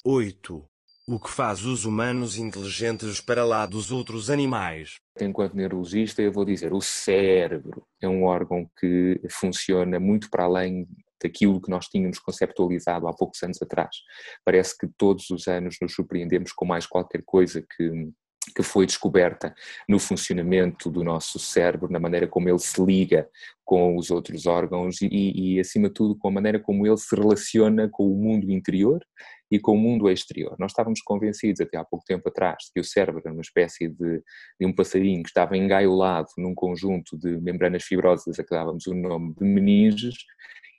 8. 0.05 0.65
O 1.11 1.19
que 1.19 1.31
faz 1.31 1.65
os 1.65 1.87
humanos 1.87 2.37
inteligentes 2.37 3.19
para 3.19 3.43
lá 3.43 3.65
dos 3.65 3.91
outros 3.91 4.29
animais? 4.29 4.97
Enquanto 5.19 5.57
neurologista, 5.57 6.21
eu 6.21 6.31
vou 6.31 6.45
dizer: 6.45 6.75
o 6.75 6.83
cérebro 6.83 7.83
é 7.99 8.07
um 8.07 8.25
órgão 8.25 8.69
que 8.79 9.19
funciona 9.31 9.99
muito 9.99 10.29
para 10.29 10.45
além 10.45 10.87
daquilo 11.23 11.61
que 11.63 11.71
nós 11.71 11.87
tínhamos 11.87 12.19
conceptualizado 12.19 13.09
há 13.09 13.15
poucos 13.15 13.43
anos 13.43 13.61
atrás. 13.63 13.97
Parece 14.45 14.77
que 14.77 14.87
todos 14.87 15.31
os 15.31 15.49
anos 15.49 15.77
nos 15.81 15.95
surpreendemos 15.95 16.53
com 16.53 16.65
mais 16.65 16.87
qualquer 16.87 17.23
coisa 17.25 17.63
que 17.63 18.11
que 18.55 18.63
foi 18.63 18.87
descoberta 18.87 19.55
no 19.89 19.99
funcionamento 19.99 20.91
do 20.91 21.05
nosso 21.05 21.39
cérebro, 21.39 21.91
na 21.91 22.01
maneira 22.01 22.27
como 22.27 22.49
ele 22.49 22.59
se 22.59 22.83
liga 22.85 23.29
com 23.65 23.97
os 23.97 24.11
outros 24.11 24.47
órgãos 24.47 25.03
e, 25.03 25.09
e, 25.57 25.61
acima 25.61 25.89
de 25.89 25.95
tudo, 25.95 26.17
com 26.17 26.29
a 26.29 26.31
maneira 26.31 26.59
como 26.59 26.87
ele 26.87 26.97
se 26.97 27.15
relaciona 27.15 27.89
com 27.91 28.11
o 28.11 28.17
mundo 28.17 28.51
interior 28.51 29.05
e 29.51 29.59
com 29.59 29.73
o 29.73 29.79
mundo 29.79 30.11
exterior. 30.11 30.57
Nós 30.59 30.73
estávamos 30.73 31.01
convencidos 31.03 31.61
até 31.61 31.77
há 31.77 31.85
pouco 31.85 32.05
tempo 32.07 32.29
atrás 32.29 32.71
que 32.73 32.81
o 32.81 32.85
cérebro 32.85 33.21
era 33.25 33.33
uma 33.33 33.43
espécie 33.43 33.89
de, 33.89 34.23
de 34.59 34.67
um 34.67 34.73
passarinho 34.73 35.23
que 35.23 35.29
estava 35.29 35.57
engaiolado 35.57 36.29
num 36.39 36.55
conjunto 36.55 37.17
de 37.19 37.39
membranas 37.41 37.85
fibrosas 37.85 38.39
a 38.39 38.45
que 38.45 38.51
dávamos 38.51 38.87
o 38.87 38.95
nome 38.95 39.35
de 39.35 39.45
meninges 39.45 40.17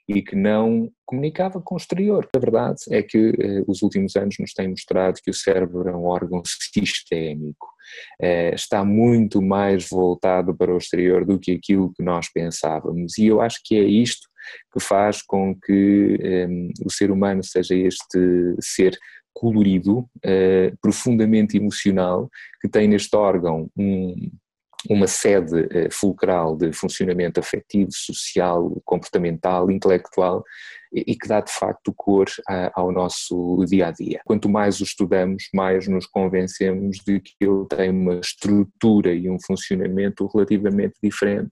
e 0.08 0.22
que 0.22 0.36
não 0.36 0.90
comunicava 1.04 1.60
com 1.60 1.74
o 1.74 1.78
exterior. 1.78 2.28
A 2.34 2.38
verdade 2.38 2.78
é 2.90 3.02
que 3.02 3.32
eh, 3.38 3.64
os 3.66 3.82
últimos 3.82 4.16
anos 4.16 4.36
nos 4.38 4.52
têm 4.52 4.68
mostrado 4.68 5.20
que 5.22 5.30
o 5.30 5.34
cérebro 5.34 5.88
é 5.88 5.96
um 5.96 6.04
órgão 6.04 6.42
sistémico, 6.44 7.68
eh, 8.20 8.54
está 8.54 8.84
muito 8.84 9.40
mais 9.42 9.88
voltado 9.88 10.54
para 10.54 10.74
o 10.74 10.78
exterior 10.78 11.24
do 11.24 11.38
que 11.38 11.52
aquilo 11.52 11.92
que 11.92 12.02
nós 12.02 12.28
pensávamos, 12.32 13.18
e 13.18 13.26
eu 13.26 13.40
acho 13.40 13.60
que 13.64 13.76
é 13.76 13.82
isto 13.82 14.28
que 14.72 14.80
faz 14.80 15.22
com 15.22 15.54
que 15.54 16.18
eh, 16.20 16.48
o 16.84 16.90
ser 16.90 17.10
humano 17.10 17.42
seja 17.44 17.74
este 17.74 18.18
ser 18.60 18.96
colorido, 19.32 20.08
eh, 20.24 20.72
profundamente 20.82 21.56
emocional, 21.56 22.28
que 22.60 22.68
tem 22.68 22.88
neste 22.88 23.14
órgão 23.16 23.70
um, 23.76 24.30
uma 24.88 25.06
sede 25.06 25.68
eh, 25.70 25.88
fulcral 25.90 26.56
de 26.56 26.72
funcionamento 26.72 27.38
afetivo, 27.38 27.90
social, 27.92 28.80
comportamental, 28.84 29.70
intelectual 29.70 30.42
e 30.92 31.14
que 31.14 31.28
dá 31.28 31.40
de 31.40 31.52
facto 31.52 31.92
cor 31.94 32.26
ao 32.74 32.90
nosso 32.90 33.64
dia 33.68 33.88
a 33.88 33.90
dia. 33.92 34.20
Quanto 34.24 34.48
mais 34.48 34.80
o 34.80 34.84
estudamos, 34.84 35.48
mais 35.54 35.86
nos 35.86 36.04
convencemos 36.06 36.98
de 37.06 37.20
que 37.20 37.36
ele 37.40 37.64
tem 37.68 37.90
uma 37.90 38.16
estrutura 38.16 39.14
e 39.14 39.30
um 39.30 39.38
funcionamento 39.40 40.26
relativamente 40.26 40.94
diferente 41.00 41.50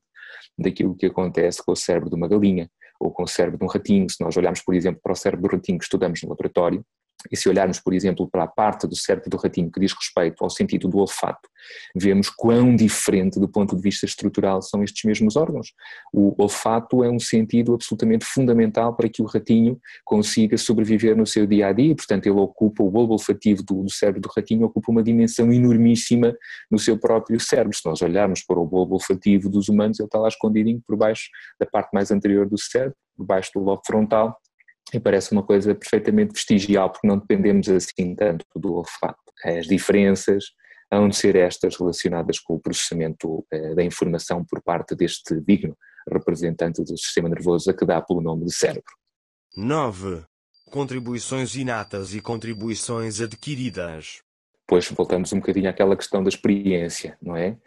daquilo 0.59 0.97
que 0.97 1.07
acontece 1.07 1.65
com 1.65 1.73
o 1.73 1.77
cérebro 1.77 2.11
de 2.11 2.17
uma 2.17 2.27
galinha 2.27 2.69
ou 2.99 3.13
com 3.13 3.23
o 3.23 3.29
cérebro 3.29 3.59
de 3.59 3.65
um 3.65 3.69
ratinho. 3.69 4.11
Se 4.11 4.21
nós 4.21 4.37
olharmos, 4.37 4.63
por 4.63 4.75
exemplo, 4.75 5.01
para 5.01 5.13
o 5.13 5.17
cérebro 5.17 5.49
do 5.49 5.57
ratinho 5.57 5.79
que 5.79 5.85
estudamos 5.85 6.21
no 6.23 6.31
laboratório, 6.31 6.85
e 7.31 7.37
se 7.37 7.49
olharmos, 7.49 7.81
por 7.81 7.93
exemplo, 7.93 8.29
para 8.29 8.45
a 8.45 8.47
parte 8.47 8.87
do 8.87 8.95
cérebro 8.95 9.29
do 9.29 9.37
ratinho 9.37 9.71
que 9.71 9.81
diz 9.81 9.93
respeito 9.93 10.43
ao 10.45 10.51
sentido 10.51 10.89
do 10.89 10.99
olfato, 10.99 11.49
vemos 11.95 12.31
quão 12.31 12.77
diferente 12.77 13.41
do 13.41 13.49
ponto 13.49 13.75
de 13.75 13.83
vista 13.83 14.07
estrutural 14.07 14.63
são 14.63 14.83
estes 14.85 15.03
mesmos 15.05 15.37
órgãos. 15.37 15.73
O 16.13 16.35
olfato 16.41 17.03
é 17.03 17.11
um 17.11 17.19
sentido 17.19 17.75
absolutamente 17.75 18.25
fundamental 18.25 18.95
para 18.95 19.09
que 19.09 19.21
o 19.21 19.27
ratinho 19.27 19.81
consiga 20.05 20.57
sobreviver 20.57 21.17
no 21.17 21.27
seu 21.27 21.47
dia 21.47 21.69
a 21.69 21.73
dia, 21.73 21.95
portanto, 21.95 22.27
ele 22.27 22.39
ocupa, 22.39 22.83
o 22.83 22.91
bulbo 22.91 23.15
olfativo 23.15 23.63
do, 23.65 23.83
do 23.83 23.91
cérebro 23.91 24.21
do 24.21 24.31
ratinho 24.35 24.67
ocupa 24.67 24.93
uma 24.93 25.03
dimensão 25.03 25.53
enormíssima 25.53 26.35
no 26.71 26.79
seu 26.79 26.97
próprio 26.99 27.41
cérebro. 27.41 27.77
Se 27.77 27.85
nós 27.85 28.01
olharmos 28.01 28.43
para 28.43 28.59
o 28.59 28.67
bulbo 28.67 28.95
olfativo 28.95 29.49
dos 29.49 29.69
humanos, 29.69 29.99
ele 29.99 30.07
está 30.07 30.19
lá 30.19 30.29
escondidinho 30.29 30.81
por 30.87 30.97
baixo 30.97 31.29
da 31.59 31.67
parte 31.67 31.91
mais 31.93 32.11
anterior 32.11 32.49
do 32.49 32.59
cérebro, 32.59 32.97
por 33.17 33.27
baixo 33.27 33.51
do 33.55 33.61
lobo 33.61 33.83
frontal 33.85 34.39
e 34.93 35.01
parece 35.01 35.33
uma 35.33 35.43
coisa 35.43 35.75
perfeitamente 35.75 36.33
vestigial, 36.33 36.91
porque 36.91 37.07
não 37.07 37.19
dependemos 37.19 37.69
assim 37.69 38.15
tanto 38.15 38.45
do 38.57 38.75
olfato. 38.75 39.19
As 39.45 39.67
diferenças 39.67 40.45
hão 40.91 41.09
de 41.09 41.17
ser 41.17 41.37
estas 41.37 41.77
relacionadas 41.77 42.39
com 42.39 42.55
o 42.55 42.61
processamento 42.61 43.47
eh, 43.53 43.75
da 43.75 43.85
informação 43.85 44.45
por 44.45 44.63
parte 44.63 44.95
deste 44.95 45.39
digno 45.41 45.77
representante 46.11 46.83
do 46.83 46.97
sistema 46.97 47.29
nervoso 47.29 47.71
a 47.71 47.75
que 47.75 47.85
dá 47.85 48.01
pelo 48.01 48.23
nome 48.23 48.47
de 48.47 48.55
cérebro. 48.55 48.95
9. 49.57 50.25
Contribuições 50.71 51.55
inatas 51.55 52.15
e 52.15 52.21
contribuições 52.21 53.21
adquiridas. 53.21 54.23
Pois 54.67 54.89
voltamos 54.91 55.33
um 55.33 55.41
bocadinho 55.41 55.69
àquela 55.69 55.97
questão 55.97 56.23
da 56.23 56.29
experiência, 56.29 57.17
não 57.21 57.37
é? 57.37 57.59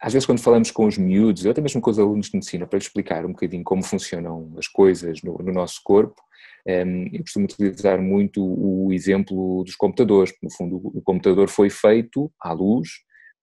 Às 0.00 0.12
vezes 0.12 0.26
quando 0.26 0.40
falamos 0.40 0.70
com 0.70 0.86
os 0.86 0.96
miúdos, 0.96 1.44
ou 1.44 1.50
até 1.50 1.60
mesmo 1.60 1.80
com 1.80 1.90
os 1.90 1.98
alunos 1.98 2.26
de 2.26 2.36
medicina, 2.36 2.66
para 2.66 2.78
explicar 2.78 3.24
um 3.26 3.32
bocadinho 3.32 3.62
como 3.62 3.82
funcionam 3.82 4.54
as 4.58 4.66
coisas 4.66 5.22
no, 5.22 5.36
no 5.38 5.52
nosso 5.52 5.80
corpo, 5.84 6.20
um, 6.66 6.70
ehm, 6.70 7.10
eu 7.12 7.20
costumo 7.20 7.44
utilizar 7.44 8.00
muito 8.00 8.42
o 8.42 8.92
exemplo 8.92 9.62
dos 9.64 9.76
computadores. 9.76 10.32
No 10.42 10.50
fundo, 10.50 10.76
o 10.76 11.02
computador 11.02 11.48
foi 11.48 11.68
feito 11.68 12.32
à 12.40 12.52
luz 12.52 12.88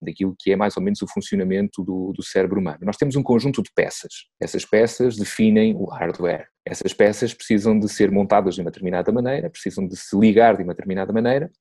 daquilo 0.02 0.36
que 0.38 0.52
é 0.52 0.56
mais 0.56 0.78
ou 0.78 0.84
menos 0.84 1.02
o 1.02 1.08
funcionamento 1.08 1.84
do, 1.84 2.14
do 2.14 2.24
cérebro 2.24 2.60
humano. 2.60 2.80
Nós 2.82 2.98
temos 2.98 3.16
um 3.16 3.24
conjunto 3.24 3.62
de 3.64 3.72
peças. 3.74 4.14
Essas 4.40 4.66
peças 4.66 5.16
definem 5.16 5.76
o 5.76 5.86
hardware. 5.86 6.48
Essas 6.66 6.94
peças 6.94 7.34
precisam 7.34 7.80
de 7.80 7.90
ser 7.90 8.12
montadas 8.12 8.56
de 8.56 8.62
uma 8.62 8.70
determinada 8.70 9.12
maneira, 9.12 9.50
precisam 9.50 9.88
de 9.88 9.96
se 9.96 10.18
ligar 10.18 10.56
de 10.56 10.64
uma 10.64 10.74
determinada 10.74 11.12
maneira 11.12 11.52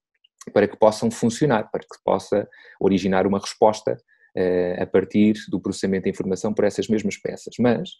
para 0.53 0.69
que 0.69 0.77
possam 0.77 1.11
funcionar, 1.11 1.71
para 1.71 1.81
que 1.81 2.03
possa 2.05 2.49
originar 2.79 3.27
uma 3.27 3.39
resposta 3.39 3.97
a 4.79 4.87
partir 4.87 5.35
do 5.49 5.61
processamento 5.61 6.05
da 6.05 6.11
informação 6.11 6.53
por 6.53 6.65
essas 6.65 6.89
mesmas 6.89 7.17
peças. 7.17 7.55
Mas 7.59 7.91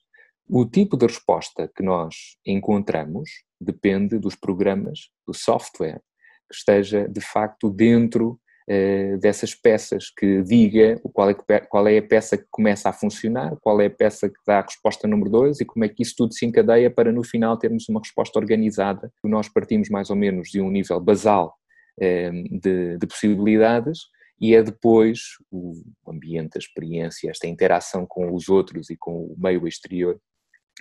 o 0.49 0.65
tipo 0.65 0.97
de 0.97 1.07
resposta 1.07 1.71
que 1.75 1.83
nós 1.83 2.37
encontramos 2.47 3.29
depende 3.61 4.19
dos 4.19 4.37
programas, 4.37 5.11
do 5.27 5.35
software, 5.35 6.01
que 6.49 6.57
esteja 6.57 7.09
de 7.09 7.21
facto 7.21 7.69
dentro 7.69 8.39
uh, 8.71 9.19
dessas 9.19 9.55
peças, 9.55 10.11
que 10.17 10.43
diga 10.43 11.01
qual 11.13 11.31
é, 11.31 11.35
qual 11.35 11.89
é, 11.89 11.99
a 11.99 12.03
peça 12.03 12.39
que 12.39 12.47
começa 12.51 12.89
a 12.89 12.93
funcionar, 12.93 13.57
qual 13.61 13.81
é 13.81 13.87
a 13.87 13.91
peça 13.91 14.29
que 14.29 14.39
dá 14.47 14.61
a 14.61 14.63
resposta 14.63 15.09
número 15.09 15.31
2 15.31 15.61
e 15.61 15.65
como 15.65 15.85
é 15.85 15.89
que 15.89 16.03
isso 16.03 16.15
tudo 16.17 16.33
se 16.33 16.47
encadeia 16.47 16.91
para 16.91 17.11
no 17.11 17.25
final 17.25 17.57
termos 17.59 17.89
uma 17.89 18.01
resposta 18.01 18.39
organizada. 18.39 19.11
Nós 19.25 19.49
partimos 19.49 19.89
mais 19.89 20.11
ou 20.11 20.17
menos 20.17 20.51
de 20.51 20.61
um 20.61 20.71
nível 20.71 21.01
basal 21.01 21.57
uh, 21.99 22.61
de, 22.61 22.99
de 22.99 23.07
possibilidades 23.07 23.99
e 24.41 24.55
é 24.55 24.63
depois 24.63 25.21
o 25.51 25.83
ambiente, 26.07 26.57
a 26.57 26.59
experiência, 26.59 27.31
esta 27.31 27.47
interação 27.47 28.07
com 28.07 28.35
os 28.35 28.49
outros 28.49 28.91
e 28.91 28.97
com 28.97 29.25
o 29.25 29.35
meio 29.39 29.67
exterior 29.67 30.21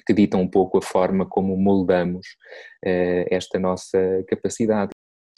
que 0.05 0.13
ditam 0.13 0.41
um 0.41 0.47
pouco 0.47 0.77
a 0.77 0.81
forma 0.81 1.25
como 1.25 1.55
moldamos 1.55 2.27
uh, 2.83 3.25
esta 3.29 3.57
nossa 3.57 3.97
capacidade. 4.27 4.91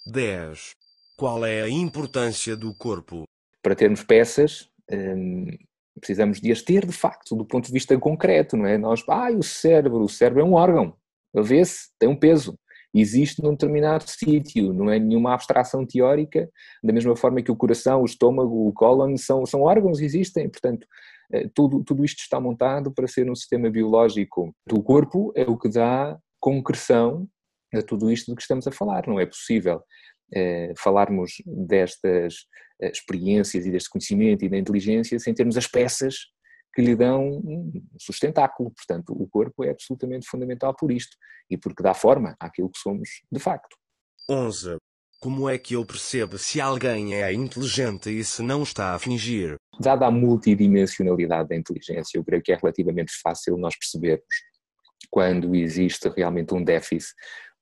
10. 0.06 0.72
Qual 1.18 1.46
é 1.46 1.62
a 1.62 1.70
importância 1.70 2.56
do 2.56 2.74
corpo? 2.76 3.24
Para 3.62 3.76
termos 3.76 4.04
peças, 4.04 4.70
um, 4.92 5.46
precisamos 6.00 6.40
de 6.40 6.52
as 6.52 6.62
ter 6.62 6.86
de 6.86 6.94
facto, 6.94 7.36
do 7.36 7.46
ponto 7.46 7.68
de 7.68 7.74
vista 7.74 7.98
concreto, 8.00 8.56
não 8.56 8.66
é? 8.66 8.78
Nós, 8.78 9.04
ah, 9.10 9.32
o 9.32 9.44
cérebro, 9.44 10.04
o 10.04 10.10
cérebro 10.10 10.42
é 10.42 10.46
um 10.46 10.54
órgão, 10.54 10.96
a 11.36 11.42
vê-se, 11.42 11.90
tem 12.00 12.10
um 12.10 12.16
peso 12.16 12.58
existe 13.00 13.42
num 13.42 13.52
determinado 13.52 14.04
sítio, 14.08 14.74
não 14.74 14.90
é 14.90 15.00
nenhuma 15.00 15.34
abstração 15.34 15.86
teórica, 15.86 16.50
da 16.84 16.94
mesma 16.94 17.16
forma 17.16 17.42
que 17.42 17.52
o 17.52 17.56
coração, 17.56 18.02
o 18.02 18.06
estômago, 18.06 18.68
o 18.68 18.74
cólon 18.74 19.16
são, 19.18 19.46
são 19.46 19.62
órgãos, 19.62 20.00
existem, 20.00 20.50
portanto, 20.50 20.88
eh, 21.34 21.50
tudo, 21.54 21.84
tudo 21.84 22.06
isto 22.06 22.20
está 22.20 22.40
montado 22.40 22.92
para 22.92 23.08
ser 23.08 23.30
um 23.30 23.36
sistema 23.36 23.70
biológico. 23.70 24.54
O 24.72 24.82
corpo 24.82 25.32
é 25.36 25.44
o 25.44 25.58
que 25.58 25.70
dá 25.70 26.18
concreção 26.40 27.28
a 27.74 27.82
tudo 27.82 28.12
isto 28.12 28.32
do 28.32 28.36
que 28.36 28.42
estamos 28.42 28.66
a 28.68 28.72
falar, 28.72 29.06
não 29.08 29.20
é 29.20 29.26
possível 29.26 29.82
é, 30.34 30.74
falarmos 30.78 31.34
destas 31.46 32.36
eh, 32.82 32.92
experiências 32.92 33.66
e 33.66 33.72
deste 33.72 33.90
conhecimento 33.90 34.46
e 34.46 34.50
da 34.50 34.58
inteligência 34.58 35.20
sem 35.20 35.34
termos 35.34 35.58
as 35.58 35.68
peças 35.68 36.16
que 36.78 36.82
lhe 36.84 36.96
dão 36.96 37.28
um 37.28 37.72
sustentáculo. 38.00 38.70
Portanto, 38.70 39.12
o 39.12 39.28
corpo 39.28 39.64
é 39.64 39.72
absolutamente 39.72 40.28
fundamental 40.28 40.76
por 40.76 40.92
isto 40.92 41.18
e 41.50 41.58
porque 41.58 41.82
dá 41.82 41.96
forma 41.96 42.36
àquilo 42.40 42.70
que 42.70 42.78
somos 42.78 43.10
de 43.32 43.40
facto. 43.40 43.76
11. 44.30 44.78
Como 45.20 45.50
é 45.50 45.58
que 45.58 45.76
ele 45.76 45.88
percebe 45.88 46.38
se 46.38 46.62
alguém 46.62 47.16
é 47.16 47.34
inteligente 47.34 48.12
e 48.12 48.24
se 48.24 48.44
não 48.44 48.62
está 48.62 48.94
a 48.94 49.00
fingir? 49.00 49.56
Dada 49.80 50.06
a 50.06 50.12
multidimensionalidade 50.12 51.50
da 51.50 51.56
inteligência, 51.56 52.20
eu 52.20 52.24
creio 52.24 52.44
que 52.44 52.52
é 52.52 52.56
relativamente 52.56 53.12
fácil 53.24 53.58
nós 53.58 53.76
percebermos 53.76 54.24
quando 55.10 55.56
existe 55.56 56.08
realmente 56.10 56.54
um 56.54 56.64
déficit 56.64 57.16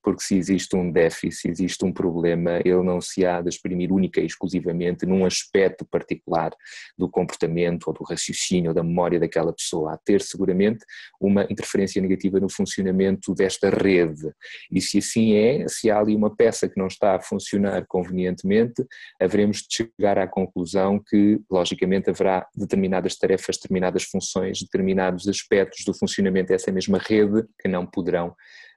porque 0.05 0.21
se 0.21 0.37
existe 0.37 0.75
um 0.75 0.91
déficit, 0.91 1.49
existe 1.49 1.83
um 1.83 1.91
problema, 1.91 2.59
ele 2.63 2.83
não 2.83 3.01
se 3.01 3.25
há 3.25 3.41
de 3.41 3.49
exprimir 3.49 3.91
única 3.91 4.21
e 4.21 4.25
exclusivamente 4.27 5.03
num 5.03 5.25
aspecto 5.25 5.83
particular 5.83 6.51
do 6.95 7.09
comportamento 7.09 7.87
ou 7.87 7.93
do 7.93 8.03
raciocínio 8.03 8.69
ou 8.69 8.75
da 8.75 8.83
memória 8.83 9.19
daquela 9.19 9.51
pessoa, 9.51 9.93
há 9.93 9.95
de 9.95 10.03
ter 10.05 10.21
seguramente 10.21 10.85
uma 11.19 11.47
interferência 11.49 11.99
negativa 11.99 12.39
no 12.39 12.47
funcionamento 12.47 13.33
desta 13.33 13.71
rede. 13.71 14.31
E 14.71 14.79
se 14.79 14.99
assim 14.99 15.33
é, 15.33 15.67
se 15.67 15.89
há 15.89 15.97
ali 15.97 16.15
uma 16.15 16.35
peça 16.35 16.69
que 16.69 16.77
não 16.77 16.85
está 16.85 17.15
a 17.15 17.19
funcionar 17.19 17.83
convenientemente, 17.87 18.85
haveremos 19.19 19.63
de 19.67 19.87
chegar 19.97 20.19
à 20.19 20.27
conclusão 20.27 20.99
que, 20.99 21.41
logicamente, 21.49 22.11
haverá 22.11 22.45
determinadas 22.55 23.15
tarefas, 23.15 23.57
determinadas 23.57 24.03
funções, 24.03 24.61
determinados 24.61 25.27
aspectos 25.27 25.83
do 25.83 25.95
funcionamento 25.95 26.49
dessa 26.49 26.71
mesma 26.71 26.99
rede 26.99 27.43
que 27.59 27.67
não 27.67 27.87
poderão 27.87 28.35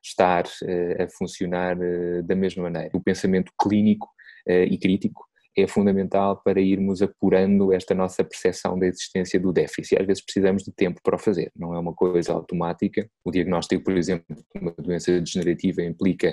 estar 0.08 0.44
uh, 0.44 1.02
a 1.02 1.08
funcionar 1.08 1.76
uh, 1.76 2.22
da 2.22 2.34
mesma 2.34 2.64
maneira. 2.64 2.90
O 2.92 3.00
pensamento 3.00 3.52
clínico 3.60 4.08
uh, 4.48 4.64
e 4.64 4.78
crítico 4.78 5.26
é 5.56 5.66
fundamental 5.66 6.40
para 6.44 6.60
irmos 6.60 7.02
apurando 7.02 7.72
esta 7.72 7.92
nossa 7.92 8.22
percepção 8.22 8.78
da 8.78 8.86
existência 8.86 9.40
do 9.40 9.52
déficit. 9.52 10.00
Às 10.00 10.06
vezes 10.06 10.24
precisamos 10.24 10.62
de 10.62 10.70
tempo 10.70 11.00
para 11.02 11.16
o 11.16 11.18
fazer, 11.18 11.50
não 11.56 11.74
é 11.74 11.78
uma 11.80 11.92
coisa 11.92 12.32
automática. 12.32 13.10
O 13.24 13.32
diagnóstico, 13.32 13.82
por 13.82 13.96
exemplo, 13.96 14.24
de 14.36 14.60
uma 14.60 14.72
doença 14.78 15.20
degenerativa 15.20 15.82
implica 15.82 16.32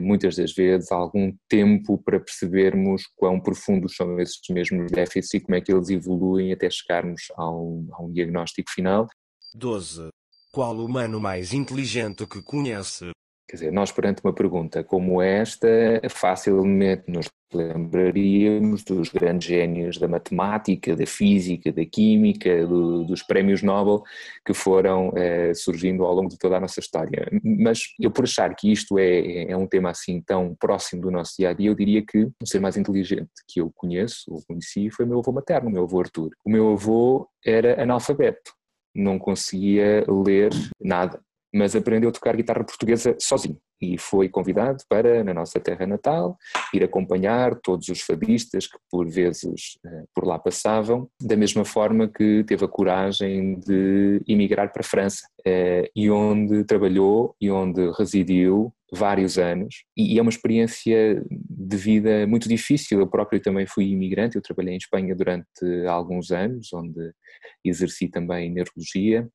muitas 0.00 0.36
das 0.36 0.54
vezes 0.54 0.90
algum 0.90 1.34
tempo 1.50 1.98
para 1.98 2.18
percebermos 2.18 3.02
quão 3.14 3.38
profundos 3.38 3.94
são 3.94 4.18
esses 4.18 4.40
mesmos 4.48 4.90
déficits 4.90 5.34
e 5.34 5.40
como 5.40 5.54
é 5.54 5.60
que 5.60 5.70
eles 5.70 5.90
evoluem 5.90 6.50
até 6.50 6.70
chegarmos 6.70 7.24
a 7.36 7.50
um, 7.50 7.86
a 7.92 8.02
um 8.02 8.10
diagnóstico 8.10 8.70
final. 8.72 9.06
12. 9.54 10.08
Qual 10.54 10.76
humano 10.76 11.18
mais 11.18 11.54
inteligente 11.54 12.26
que 12.26 12.42
conhece? 12.42 13.10
Quer 13.48 13.56
dizer, 13.56 13.72
nós 13.72 13.90
perante 13.90 14.20
uma 14.22 14.34
pergunta 14.34 14.84
como 14.84 15.22
esta, 15.22 15.66
facilmente 16.10 17.04
nos 17.08 17.26
lembraríamos 17.54 18.84
dos 18.84 19.08
grandes 19.08 19.48
génios 19.48 19.96
da 19.96 20.06
matemática, 20.06 20.94
da 20.94 21.06
física, 21.06 21.72
da 21.72 21.86
química, 21.86 22.66
do, 22.66 23.02
dos 23.02 23.22
prémios 23.22 23.62
Nobel 23.62 24.02
que 24.44 24.52
foram 24.52 25.10
eh, 25.16 25.54
surgindo 25.54 26.04
ao 26.04 26.12
longo 26.12 26.28
de 26.28 26.36
toda 26.36 26.58
a 26.58 26.60
nossa 26.60 26.80
história. 26.80 27.26
Mas 27.42 27.84
eu, 27.98 28.10
por 28.10 28.24
achar 28.24 28.54
que 28.54 28.70
isto 28.70 28.98
é, 28.98 29.50
é 29.50 29.56
um 29.56 29.66
tema 29.66 29.88
assim 29.88 30.20
tão 30.20 30.54
próximo 30.54 31.00
do 31.00 31.10
nosso 31.10 31.32
dia 31.38 31.48
a 31.48 31.52
dia, 31.54 31.70
eu 31.70 31.74
diria 31.74 32.04
que 32.04 32.24
o 32.24 32.46
ser 32.46 32.60
mais 32.60 32.76
inteligente 32.76 33.30
que 33.48 33.62
eu 33.62 33.72
conheço, 33.74 34.24
ou 34.28 34.42
conheci, 34.46 34.90
foi 34.90 35.06
o 35.06 35.08
meu 35.08 35.20
avô 35.20 35.32
materno, 35.32 35.70
o 35.70 35.72
meu 35.72 35.84
avô 35.84 35.98
Artur. 35.98 36.30
O 36.44 36.50
meu 36.50 36.72
avô 36.72 37.26
era 37.42 37.82
analfabeto, 37.82 38.52
não 38.94 39.18
conseguia 39.18 40.04
ler 40.08 40.50
nada 40.80 41.20
mas 41.52 41.76
aprendeu 41.76 42.08
a 42.08 42.12
tocar 42.12 42.36
guitarra 42.36 42.64
portuguesa 42.64 43.14
sozinho. 43.20 43.58
E 43.80 43.98
foi 43.98 44.28
convidado 44.28 44.82
para, 44.88 45.24
na 45.24 45.34
nossa 45.34 45.58
terra 45.58 45.86
natal, 45.86 46.36
ir 46.72 46.84
acompanhar 46.84 47.56
todos 47.56 47.88
os 47.88 48.00
fadistas 48.00 48.66
que 48.66 48.78
por 48.90 49.08
vezes 49.08 49.76
eh, 49.84 50.04
por 50.14 50.24
lá 50.24 50.38
passavam, 50.38 51.08
da 51.20 51.36
mesma 51.36 51.64
forma 51.64 52.06
que 52.08 52.44
teve 52.44 52.64
a 52.64 52.68
coragem 52.68 53.58
de 53.58 54.22
emigrar 54.26 54.72
para 54.72 54.82
a 54.82 54.84
França 54.84 55.26
eh, 55.44 55.90
e 55.96 56.08
onde 56.10 56.64
trabalhou 56.64 57.34
e 57.40 57.50
onde 57.50 57.90
residiu 57.98 58.72
vários 58.92 59.36
anos. 59.36 59.84
E 59.96 60.18
é 60.18 60.22
uma 60.22 60.30
experiência 60.30 61.24
de 61.28 61.76
vida 61.76 62.26
muito 62.26 62.48
difícil. 62.48 63.00
Eu 63.00 63.06
próprio 63.08 63.40
também 63.40 63.66
fui 63.66 63.86
imigrante, 63.86 64.36
eu 64.36 64.42
trabalhei 64.42 64.74
em 64.74 64.76
Espanha 64.76 65.14
durante 65.14 65.86
alguns 65.88 66.30
anos, 66.30 66.72
onde 66.72 67.12
exerci 67.64 68.08
também 68.08 68.50
neurologia 68.50 69.28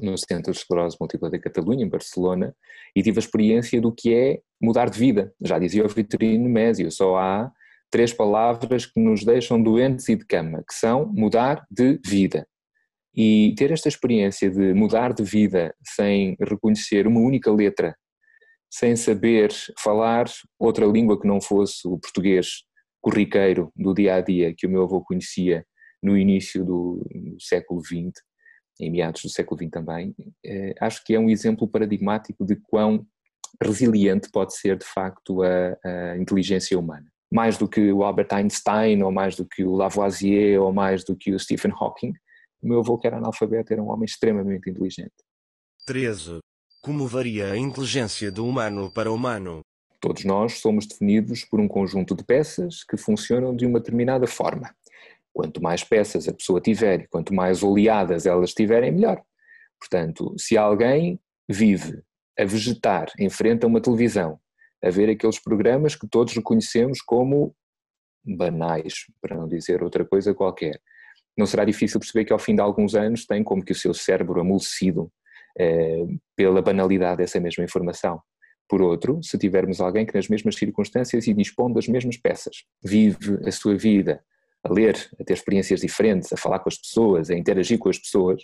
no 0.00 0.16
Centro 0.16 0.52
de 0.52 0.58
Esclerose 0.58 0.96
Múltipla 1.00 1.30
da 1.30 1.38
Catalunha, 1.38 1.84
em 1.84 1.88
Barcelona, 1.88 2.54
e 2.94 3.02
tive 3.02 3.18
a 3.18 3.20
experiência 3.20 3.80
do 3.80 3.92
que 3.92 4.14
é 4.14 4.40
mudar 4.60 4.90
de 4.90 4.98
vida. 4.98 5.32
Já 5.40 5.58
dizia 5.58 5.84
o 5.84 5.88
Vitorino 5.88 6.48
Mésio, 6.48 6.90
só 6.90 7.16
há 7.16 7.50
três 7.90 8.12
palavras 8.12 8.86
que 8.86 9.00
nos 9.00 9.24
deixam 9.24 9.62
doentes 9.62 10.08
e 10.08 10.16
de 10.16 10.24
cama, 10.24 10.64
que 10.66 10.74
são 10.74 11.06
mudar 11.12 11.64
de 11.70 12.00
vida. 12.04 12.46
E 13.14 13.54
ter 13.58 13.70
esta 13.70 13.88
experiência 13.88 14.50
de 14.50 14.72
mudar 14.72 15.12
de 15.12 15.22
vida 15.22 15.74
sem 15.84 16.36
reconhecer 16.40 17.06
uma 17.06 17.20
única 17.20 17.52
letra, 17.52 17.94
sem 18.70 18.96
saber 18.96 19.52
falar 19.78 20.24
outra 20.58 20.86
língua 20.86 21.20
que 21.20 21.28
não 21.28 21.40
fosse 21.40 21.86
o 21.86 21.98
português 21.98 22.62
corriqueiro 23.02 23.70
do 23.76 23.92
dia 23.92 24.14
a 24.14 24.20
dia 24.22 24.54
que 24.56 24.66
o 24.66 24.70
meu 24.70 24.84
avô 24.84 25.02
conhecia 25.02 25.66
no 26.02 26.16
início 26.16 26.64
do, 26.64 27.04
do 27.14 27.36
século 27.38 27.82
XX, 27.84 28.12
em 28.80 28.90
meados 28.90 29.22
do 29.22 29.28
século 29.28 29.58
XX 29.58 29.70
também, 29.70 30.14
eh, 30.44 30.74
acho 30.80 31.04
que 31.04 31.14
é 31.14 31.18
um 31.18 31.30
exemplo 31.30 31.68
paradigmático 31.68 32.44
de 32.44 32.56
quão 32.56 33.06
resiliente 33.62 34.30
pode 34.30 34.56
ser 34.56 34.76
de 34.76 34.84
facto 34.84 35.42
a, 35.42 35.76
a, 35.84 36.16
inteligência 36.18 36.78
humana. 36.78 37.06
Mais 37.30 37.56
do 37.56 37.68
que 37.68 37.92
o 37.92 38.04
Albert 38.04 38.28
Einstein, 38.32 39.02
ou 39.02 39.10
mais 39.10 39.36
do 39.36 39.46
que 39.46 39.64
o 39.64 39.74
Lavoisier, 39.74 40.60
ou 40.60 40.72
mais 40.72 41.04
do 41.04 41.16
que 41.16 41.32
o 41.32 41.38
Stephen 41.38 41.72
Hawking, 41.72 42.12
o 42.62 42.68
meu 42.68 42.80
avô, 42.80 42.98
que 42.98 43.06
era 43.06 43.16
analfabeto, 43.16 43.72
era 43.72 43.82
um 43.82 43.90
homem 43.90 44.04
extremamente 44.04 44.70
inteligente. 44.70 45.12
13. 45.86 46.38
Como 46.82 47.06
varia 47.06 47.52
a 47.52 47.56
inteligência 47.56 48.30
do 48.30 48.46
humano 48.46 48.90
para 48.92 49.10
o 49.10 49.14
humano? 49.14 49.60
Todos 50.00 50.24
nós 50.24 50.58
somos 50.58 50.86
definidos 50.86 51.44
por 51.44 51.60
um 51.60 51.68
conjunto 51.68 52.14
de 52.14 52.24
peças 52.24 52.84
que 52.84 52.96
funcionam 52.96 53.54
de 53.54 53.64
uma 53.64 53.78
determinada 53.78 54.26
forma. 54.26 54.74
Quanto 55.32 55.62
mais 55.62 55.82
peças 55.82 56.28
a 56.28 56.32
pessoa 56.32 56.60
tiver 56.60 57.02
e 57.02 57.08
quanto 57.08 57.34
mais 57.34 57.62
oleadas 57.62 58.26
elas 58.26 58.52
tiverem, 58.52 58.92
melhor. 58.92 59.22
Portanto, 59.78 60.34
se 60.38 60.56
alguém 60.56 61.18
vive 61.48 62.02
a 62.38 62.44
vegetar 62.44 63.10
em 63.18 63.28
frente 63.28 63.64
a 63.64 63.66
uma 63.66 63.80
televisão, 63.80 64.38
a 64.82 64.90
ver 64.90 65.08
aqueles 65.10 65.38
programas 65.38 65.94
que 65.94 66.08
todos 66.08 66.34
reconhecemos 66.34 67.00
como 67.00 67.54
banais, 68.24 69.06
para 69.20 69.36
não 69.36 69.48
dizer 69.48 69.82
outra 69.82 70.04
coisa 70.04 70.34
qualquer, 70.34 70.80
não 71.36 71.46
será 71.46 71.64
difícil 71.64 71.98
perceber 71.98 72.24
que 72.24 72.32
ao 72.32 72.38
fim 72.38 72.54
de 72.54 72.60
alguns 72.60 72.94
anos 72.94 73.26
tem 73.26 73.42
como 73.42 73.64
que 73.64 73.72
o 73.72 73.76
seu 73.76 73.94
cérebro 73.94 74.40
amolecido 74.40 75.10
eh, 75.58 76.04
pela 76.36 76.62
banalidade 76.62 77.18
dessa 77.18 77.40
mesma 77.40 77.64
informação. 77.64 78.20
Por 78.68 78.80
outro, 78.80 79.20
se 79.22 79.36
tivermos 79.38 79.80
alguém 79.80 80.06
que 80.06 80.14
nas 80.14 80.28
mesmas 80.28 80.56
circunstâncias 80.56 81.26
e 81.26 81.34
dispõe 81.34 81.72
das 81.72 81.88
mesmas 81.88 82.16
peças, 82.16 82.64
vive 82.82 83.38
a 83.46 83.50
sua 83.50 83.76
vida 83.76 84.22
a 84.64 84.72
ler, 84.72 84.96
a 85.20 85.24
ter 85.24 85.34
experiências 85.34 85.80
diferentes, 85.80 86.32
a 86.32 86.36
falar 86.36 86.60
com 86.60 86.68
as 86.68 86.78
pessoas, 86.78 87.30
a 87.30 87.36
interagir 87.36 87.78
com 87.78 87.88
as 87.88 87.98
pessoas, 87.98 88.42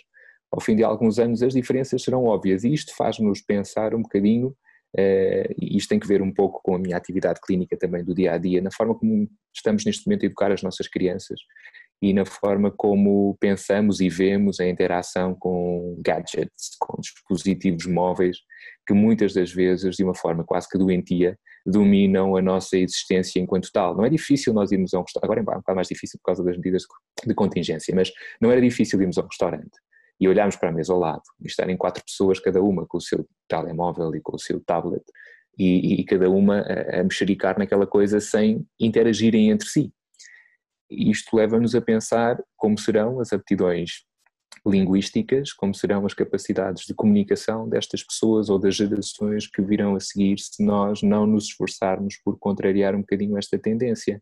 ao 0.51 0.59
fim 0.59 0.75
de 0.75 0.83
alguns 0.83 1.19
anos 1.19 1.41
as 1.43 1.53
diferenças 1.53 2.03
serão 2.03 2.25
óbvias. 2.25 2.63
E 2.63 2.73
isto 2.73 2.95
faz-nos 2.95 3.41
pensar 3.41 3.93
um 3.95 4.01
bocadinho, 4.01 4.47
uh, 4.47 5.53
e 5.57 5.77
isto 5.77 5.89
tem 5.89 5.99
que 5.99 6.07
ver 6.07 6.21
um 6.21 6.33
pouco 6.33 6.61
com 6.63 6.75
a 6.75 6.79
minha 6.79 6.97
atividade 6.97 7.39
clínica 7.41 7.77
também 7.77 8.03
do 8.03 8.13
dia 8.13 8.33
a 8.33 8.37
dia, 8.37 8.61
na 8.61 8.71
forma 8.71 8.95
como 8.95 9.29
estamos 9.53 9.85
neste 9.85 10.07
momento 10.07 10.23
a 10.23 10.25
educar 10.25 10.51
as 10.51 10.61
nossas 10.61 10.87
crianças 10.87 11.39
e 12.01 12.13
na 12.13 12.25
forma 12.25 12.71
como 12.71 13.35
pensamos 13.39 13.99
e 13.99 14.09
vemos 14.09 14.59
a 14.59 14.67
interação 14.67 15.35
com 15.35 15.97
gadgets, 15.99 16.77
com 16.79 16.99
dispositivos 16.99 17.85
móveis, 17.85 18.37
que 18.87 18.93
muitas 18.93 19.33
das 19.33 19.51
vezes, 19.51 19.97
de 19.97 20.03
uma 20.03 20.15
forma 20.15 20.43
quase 20.45 20.67
que 20.69 20.77
doentia, 20.77 21.37
dominam 21.65 22.35
a 22.35 22.41
nossa 22.41 22.77
existência 22.77 23.39
enquanto 23.39 23.71
tal. 23.71 23.95
Não 23.95 24.05
é 24.05 24.09
difícil 24.09 24.53
nós 24.53 24.71
irmos 24.71 24.93
a 24.93 24.99
um 24.99 25.03
restaurante, 25.03 25.25
agora 25.25 25.39
é 25.39 25.41
um 25.41 25.61
bocado 25.61 25.75
mais 25.75 25.87
difícil 25.87 26.19
por 26.19 26.25
causa 26.25 26.43
das 26.43 26.55
medidas 26.55 26.83
de 27.25 27.33
contingência, 27.33 27.93
mas 27.95 28.11
não 28.41 28.51
era 28.51 28.61
difícil 28.61 28.99
irmos 29.01 29.17
a 29.17 29.21
um 29.21 29.27
restaurante 29.27 29.77
e 30.19 30.27
olharmos 30.27 30.55
para 30.55 30.69
a 30.69 30.71
mesa 30.71 30.91
ao 30.91 30.99
lado 30.99 31.23
e 31.41 31.47
estarem 31.47 31.77
quatro 31.77 32.03
pessoas, 32.03 32.39
cada 32.39 32.61
uma 32.61 32.85
com 32.85 32.97
o 32.97 33.01
seu 33.01 33.25
telemóvel 33.47 34.13
e 34.15 34.21
com 34.21 34.35
o 34.35 34.39
seu 34.39 34.59
tablet, 34.61 35.03
e, 35.57 36.01
e 36.01 36.05
cada 36.05 36.29
uma 36.29 36.59
a, 36.61 36.99
a 36.99 37.03
mexericar 37.03 37.57
naquela 37.57 37.87
coisa 37.87 38.19
sem 38.19 38.65
interagirem 38.79 39.49
entre 39.49 39.67
si. 39.67 39.93
Isto 40.89 41.35
leva-nos 41.35 41.75
a 41.75 41.81
pensar 41.81 42.41
como 42.57 42.77
serão 42.77 43.19
as 43.19 43.31
aptidões 43.31 44.08
linguísticas, 44.65 45.53
como 45.53 45.73
serão 45.73 46.05
as 46.05 46.13
capacidades 46.13 46.85
de 46.85 46.93
comunicação 46.93 47.67
destas 47.67 48.03
pessoas 48.03 48.49
ou 48.49 48.59
das 48.59 48.75
gerações 48.75 49.47
que 49.47 49.61
virão 49.61 49.95
a 49.95 49.99
seguir 49.99 50.39
se 50.39 50.63
nós 50.63 51.01
não 51.01 51.25
nos 51.25 51.45
esforçarmos 51.45 52.17
por 52.23 52.37
contrariar 52.37 52.95
um 52.95 53.01
bocadinho 53.01 53.37
esta 53.37 53.57
tendência. 53.57 54.21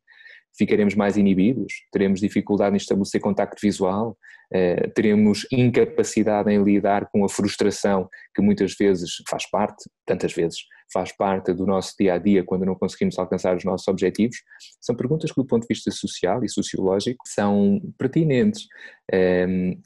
Ficaremos 0.57 0.95
mais 0.95 1.17
inibidos, 1.17 1.73
teremos 1.91 2.19
dificuldade 2.19 2.75
em 2.75 2.77
estabelecer 2.77 3.21
contacto 3.21 3.59
visual, 3.61 4.17
eh, 4.51 4.87
teremos 4.95 5.45
incapacidade 5.51 6.51
em 6.51 6.63
lidar 6.63 7.09
com 7.11 7.25
a 7.25 7.29
frustração 7.29 8.09
que 8.33 8.41
muitas 8.41 8.73
vezes 8.75 9.21
faz 9.29 9.49
parte, 9.49 9.89
tantas 10.05 10.33
vezes, 10.33 10.59
faz 10.91 11.11
parte 11.11 11.53
do 11.53 11.65
nosso 11.65 11.93
dia 11.99 12.13
a 12.13 12.17
dia 12.17 12.43
quando 12.43 12.65
não 12.65 12.73
conseguimos 12.73 13.19
alcançar 13.19 13.55
os 13.57 13.65
nossos 13.65 13.87
objetivos, 13.89 14.37
são 14.79 14.95
perguntas 14.95 15.31
que, 15.31 15.41
do 15.41 15.45
ponto 15.45 15.63
de 15.63 15.67
vista 15.67 15.91
social 15.91 16.43
e 16.43 16.49
sociológico, 16.49 17.23
são 17.27 17.81
pertinentes, 17.97 18.65
ehm, 19.11 19.81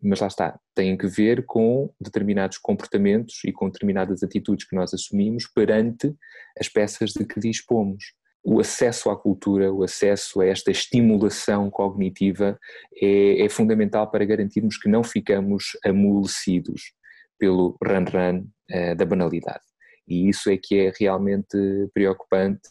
mas, 0.00 0.20
lá 0.20 0.26
está, 0.28 0.60
têm 0.74 0.96
que 0.96 1.08
ver 1.08 1.44
com 1.44 1.92
determinados 2.00 2.58
comportamentos 2.58 3.40
e 3.44 3.52
com 3.52 3.68
determinadas 3.68 4.22
atitudes 4.22 4.66
que 4.66 4.76
nós 4.76 4.94
assumimos 4.94 5.48
perante 5.52 6.14
as 6.58 6.68
peças 6.68 7.10
de 7.10 7.24
que 7.24 7.40
dispomos 7.40 8.14
o 8.44 8.60
acesso 8.60 9.08
à 9.08 9.16
cultura, 9.16 9.72
o 9.72 9.84
acesso 9.84 10.40
a 10.40 10.46
esta 10.46 10.70
estimulação 10.70 11.70
cognitiva 11.70 12.58
é, 13.00 13.44
é 13.44 13.48
fundamental 13.48 14.10
para 14.10 14.24
garantirmos 14.24 14.76
que 14.76 14.88
não 14.88 15.04
ficamos 15.04 15.76
amolecidos 15.84 16.92
pelo 17.38 17.76
run-run 17.82 18.46
uh, 18.70 18.96
da 18.96 19.04
banalidade. 19.04 19.62
E 20.08 20.28
isso 20.28 20.50
é 20.50 20.58
que 20.60 20.76
é 20.78 20.92
realmente 20.98 21.56
preocupante 21.94 22.68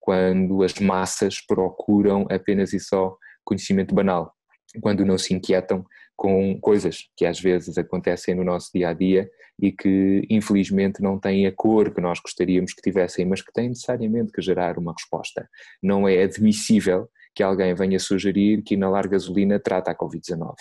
quando 0.00 0.64
as 0.64 0.74
massas 0.80 1.40
procuram 1.40 2.26
apenas 2.28 2.72
e 2.72 2.80
só 2.80 3.16
conhecimento 3.44 3.94
banal, 3.94 4.32
quando 4.80 5.04
não 5.04 5.16
se 5.16 5.32
inquietam 5.32 5.84
com 6.16 6.58
coisas 6.60 7.08
que 7.16 7.24
às 7.24 7.40
vezes 7.40 7.78
acontecem 7.78 8.34
no 8.34 8.44
nosso 8.44 8.70
dia 8.74 8.88
a 8.88 8.92
dia 8.92 9.30
e 9.62 9.70
que 9.70 10.26
infelizmente 10.28 11.00
não 11.00 11.20
têm 11.20 11.46
a 11.46 11.52
cor 11.52 11.94
que 11.94 12.00
nós 12.00 12.18
gostaríamos 12.18 12.74
que 12.74 12.82
tivessem, 12.82 13.24
mas 13.24 13.40
que 13.40 13.52
têm 13.52 13.68
necessariamente 13.68 14.32
que 14.32 14.42
gerar 14.42 14.76
uma 14.76 14.92
resposta. 14.92 15.48
Não 15.80 16.08
é 16.08 16.20
admissível 16.20 17.08
que 17.32 17.44
alguém 17.44 17.72
venha 17.72 18.00
sugerir 18.00 18.62
que 18.62 18.74
inalar 18.74 19.08
gasolina 19.08 19.60
trata 19.60 19.92
a 19.92 19.96
Covid-19. 19.96 20.54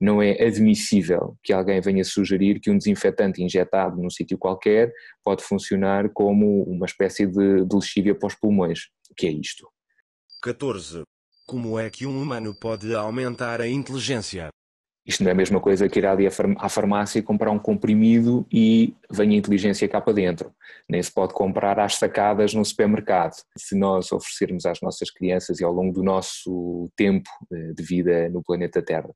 Não 0.00 0.20
é 0.20 0.32
admissível 0.44 1.36
que 1.42 1.52
alguém 1.52 1.80
venha 1.80 2.04
sugerir 2.04 2.60
que 2.60 2.70
um 2.70 2.76
desinfetante 2.76 3.42
injetado 3.42 3.96
num 3.96 4.10
sítio 4.10 4.36
qualquer 4.36 4.92
pode 5.24 5.44
funcionar 5.44 6.10
como 6.10 6.64
uma 6.64 6.84
espécie 6.84 7.26
de, 7.26 7.64
de 7.64 7.74
lexívia 7.74 8.14
para 8.14 8.26
os 8.26 8.34
pulmões. 8.34 8.88
O 9.10 9.14
que 9.14 9.26
é 9.28 9.30
isto? 9.30 9.68
14. 10.42 11.02
Como 11.46 11.78
é 11.78 11.88
que 11.88 12.06
um 12.06 12.20
humano 12.20 12.54
pode 12.60 12.94
aumentar 12.94 13.60
a 13.60 13.68
inteligência? 13.68 14.50
Isto 15.08 15.24
não 15.24 15.30
é 15.30 15.32
a 15.32 15.36
mesma 15.36 15.58
coisa 15.58 15.88
que 15.88 15.98
ir 15.98 16.04
ali 16.04 16.26
à 16.26 16.68
farmácia 16.68 17.22
comprar 17.22 17.50
um 17.50 17.58
comprimido 17.58 18.46
e 18.52 18.94
vem 19.10 19.30
a 19.30 19.36
inteligência 19.36 19.88
cá 19.88 20.02
para 20.02 20.12
dentro. 20.12 20.52
Nem 20.86 21.02
se 21.02 21.10
pode 21.10 21.32
comprar 21.32 21.80
às 21.80 21.94
sacadas 21.94 22.52
no 22.52 22.62
supermercado. 22.62 23.32
Se 23.56 23.74
nós 23.74 24.12
oferecermos 24.12 24.66
às 24.66 24.82
nossas 24.82 25.10
crianças 25.10 25.60
e 25.60 25.64
ao 25.64 25.72
longo 25.72 25.94
do 25.94 26.02
nosso 26.02 26.90
tempo 26.94 27.30
eh, 27.50 27.72
de 27.74 27.82
vida 27.82 28.28
no 28.28 28.42
planeta 28.42 28.82
Terra, 28.82 29.08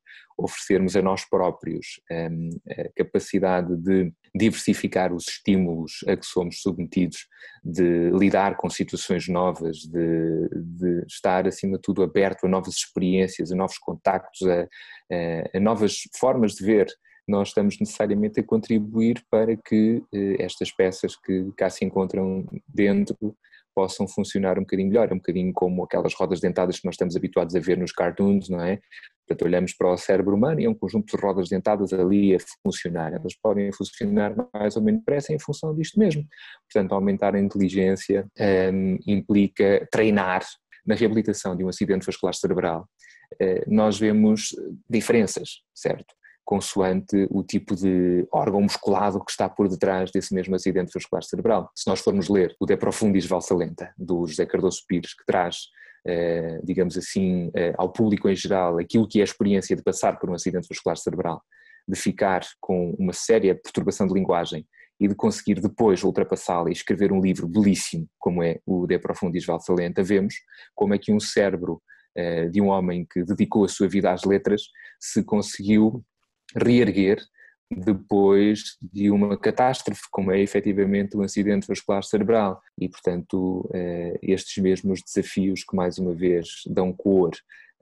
oferecermos 0.43 0.97
a 0.97 1.03
nós 1.03 1.25
próprios 1.25 2.01
ehm, 2.11 2.51
a 2.69 2.89
capacidade 2.97 3.77
de 3.77 4.13
diversificar 4.35 5.13
os 5.13 5.29
estímulos 5.29 6.05
a 6.07 6.17
que 6.17 6.27
somos 6.27 6.61
submetidos, 6.61 7.27
de 7.63 8.11
lidar 8.11 8.57
com 8.57 8.69
situações 8.71 9.29
novas, 9.29 9.79
de, 9.79 10.49
de 10.53 11.05
estar, 11.07 11.47
acima 11.47 11.77
de 11.77 11.83
tudo, 11.83 12.03
aberto 12.03 12.47
a 12.47 12.49
novas 12.49 12.75
experiências, 12.75 13.53
a 13.53 13.57
novos 13.57 13.79
contactos, 13.79 14.43
a, 14.49 14.63
a, 14.63 15.59
a 15.59 15.61
novas 15.61 16.03
formas 16.19 16.53
de 16.53 16.65
ver 16.65 16.89
nós 17.27 17.49
estamos 17.49 17.79
necessariamente 17.79 18.41
a 18.41 18.45
contribuir 18.45 19.25
para 19.31 19.57
que 19.57 20.03
eh, 20.13 20.37
estas 20.41 20.73
peças 20.73 21.15
que 21.17 21.53
cá 21.57 21.71
se 21.71 21.85
encontram 21.85 22.45
dentro 22.67 23.37
possam 23.75 24.07
funcionar 24.07 24.59
um 24.59 24.63
bocadinho 24.63 24.89
melhor, 24.89 25.13
um 25.13 25.17
bocadinho 25.17 25.53
como 25.53 25.85
aquelas 25.85 26.15
rodas 26.15 26.41
dentadas 26.41 26.81
que 26.81 26.87
nós 26.87 26.95
estamos 26.95 27.17
habituados 27.17 27.55
a 27.55 27.61
ver 27.61 27.79
nos 27.79 27.93
cartoons, 27.93 28.49
não 28.49 28.61
é? 28.61 28.81
Portanto, 29.27 29.47
olhamos 29.47 29.73
para 29.73 29.91
o 29.91 29.97
cérebro 29.97 30.35
humano 30.35 30.61
e 30.61 30.65
é 30.65 30.71
um 30.71 30.75
conjunto 30.75 31.17
de 31.17 31.23
rodas 31.23 31.49
dentadas 31.49 31.93
ali 31.93 32.35
a 32.35 32.39
funcionar. 32.63 33.13
Elas 33.15 33.35
podem 33.41 33.73
funcionar 33.73 34.35
mais 34.53 34.77
ou 34.77 34.83
menos 34.83 35.01
depressa 35.01 35.33
em 35.33 35.39
função 35.39 35.75
disto 35.75 35.99
mesmo. 35.99 36.25
Portanto, 36.71 36.93
aumentar 36.93 37.35
a 37.35 37.41
inteligência 37.41 38.27
um, 38.73 38.99
implica 39.07 39.87
treinar 39.91 40.43
na 40.85 40.95
reabilitação 40.95 41.57
de 41.57 41.65
um 41.65 41.69
acidente 41.69 42.05
vascular 42.05 42.35
cerebral. 42.35 42.89
Uh, 43.35 43.63
nós 43.67 43.99
vemos 43.99 44.55
diferenças, 44.91 45.63
certo? 45.75 46.15
Consoante 46.45 47.27
o 47.31 47.43
tipo 47.43 47.75
de 47.75 48.27
órgão 48.33 48.61
musculado 48.61 49.25
que 49.25 49.31
está 49.31 49.49
por 49.49 49.69
detrás 49.69 50.11
desse 50.11 50.35
mesmo 50.35 50.55
acidente 50.55 50.93
vascular 50.93 51.23
cerebral. 51.23 51.71
Se 51.75 51.89
nós 51.89 52.01
formos 52.01 52.29
ler 52.29 52.55
o 52.61 52.67
De 52.67 52.77
Profundis 52.77 53.27
Valsa 53.27 53.55
Lenta, 53.55 53.93
do 53.97 54.27
José 54.27 54.45
Cardoso 54.47 54.83
Pires, 54.87 55.15
que 55.15 55.25
traz 55.25 55.57
eh, 56.05 56.61
digamos 56.65 56.99
assim, 56.99 57.51
eh, 57.55 57.73
ao 57.79 57.93
público 57.93 58.29
em 58.29 58.35
geral 58.35 58.79
aquilo 58.79 59.07
que 59.07 59.19
é 59.19 59.23
a 59.23 59.25
experiência 59.25 59.77
de 59.77 59.83
passar 59.83 60.19
por 60.19 60.29
um 60.29 60.35
acidente 60.35 60.67
vascular 60.69 60.97
cerebral, 60.97 61.41
de 61.87 61.97
ficar 61.97 62.43
com 62.61 62.91
uma 62.99 63.13
séria 63.13 63.55
perturbação 63.55 64.07
de 64.07 64.15
linguagem 64.15 64.67
e 64.99 65.07
de 65.09 65.15
conseguir 65.15 65.61
depois 65.61 66.03
ultrapassá-la 66.03 66.71
e 66.71 66.73
escrever 66.73 67.13
um 67.13 67.21
livro 67.21 67.49
belíssimo, 67.49 68.09
como 68.19 68.43
é 68.43 68.59
o 68.67 68.87
De 68.87 68.99
Profundis 68.99 69.47
Valsa 69.47 69.73
Lenta, 69.73 70.03
vemos 70.03 70.35
como 70.75 70.95
é 70.95 70.99
que 70.99 71.13
um 71.13 71.21
cérebro 71.21 71.81
eh, 72.17 72.49
de 72.49 72.61
um 72.61 72.69
homem 72.69 73.07
que 73.09 73.25
dedicou 73.25 73.65
a 73.65 73.69
sua 73.69 73.89
vida 73.89 74.11
às 74.11 74.25
letras 74.25 74.63
se 75.01 75.23
conseguiu 75.25 76.05
reerguer 76.55 77.23
depois 77.71 78.77
de 78.81 79.11
uma 79.11 79.37
catástrofe, 79.37 80.03
como 80.11 80.31
é 80.31 80.41
efetivamente 80.41 81.17
um 81.17 81.23
acidente 81.23 81.67
vascular 81.67 82.03
cerebral. 82.05 82.61
E, 82.79 82.89
portanto, 82.89 83.69
eh, 83.73 84.19
estes 84.23 84.63
mesmos 84.63 85.01
desafios 85.03 85.65
que, 85.65 85.75
mais 85.75 85.99
uma 85.99 86.15
vez, 86.15 86.49
dão 86.67 86.93
cor 86.93 87.31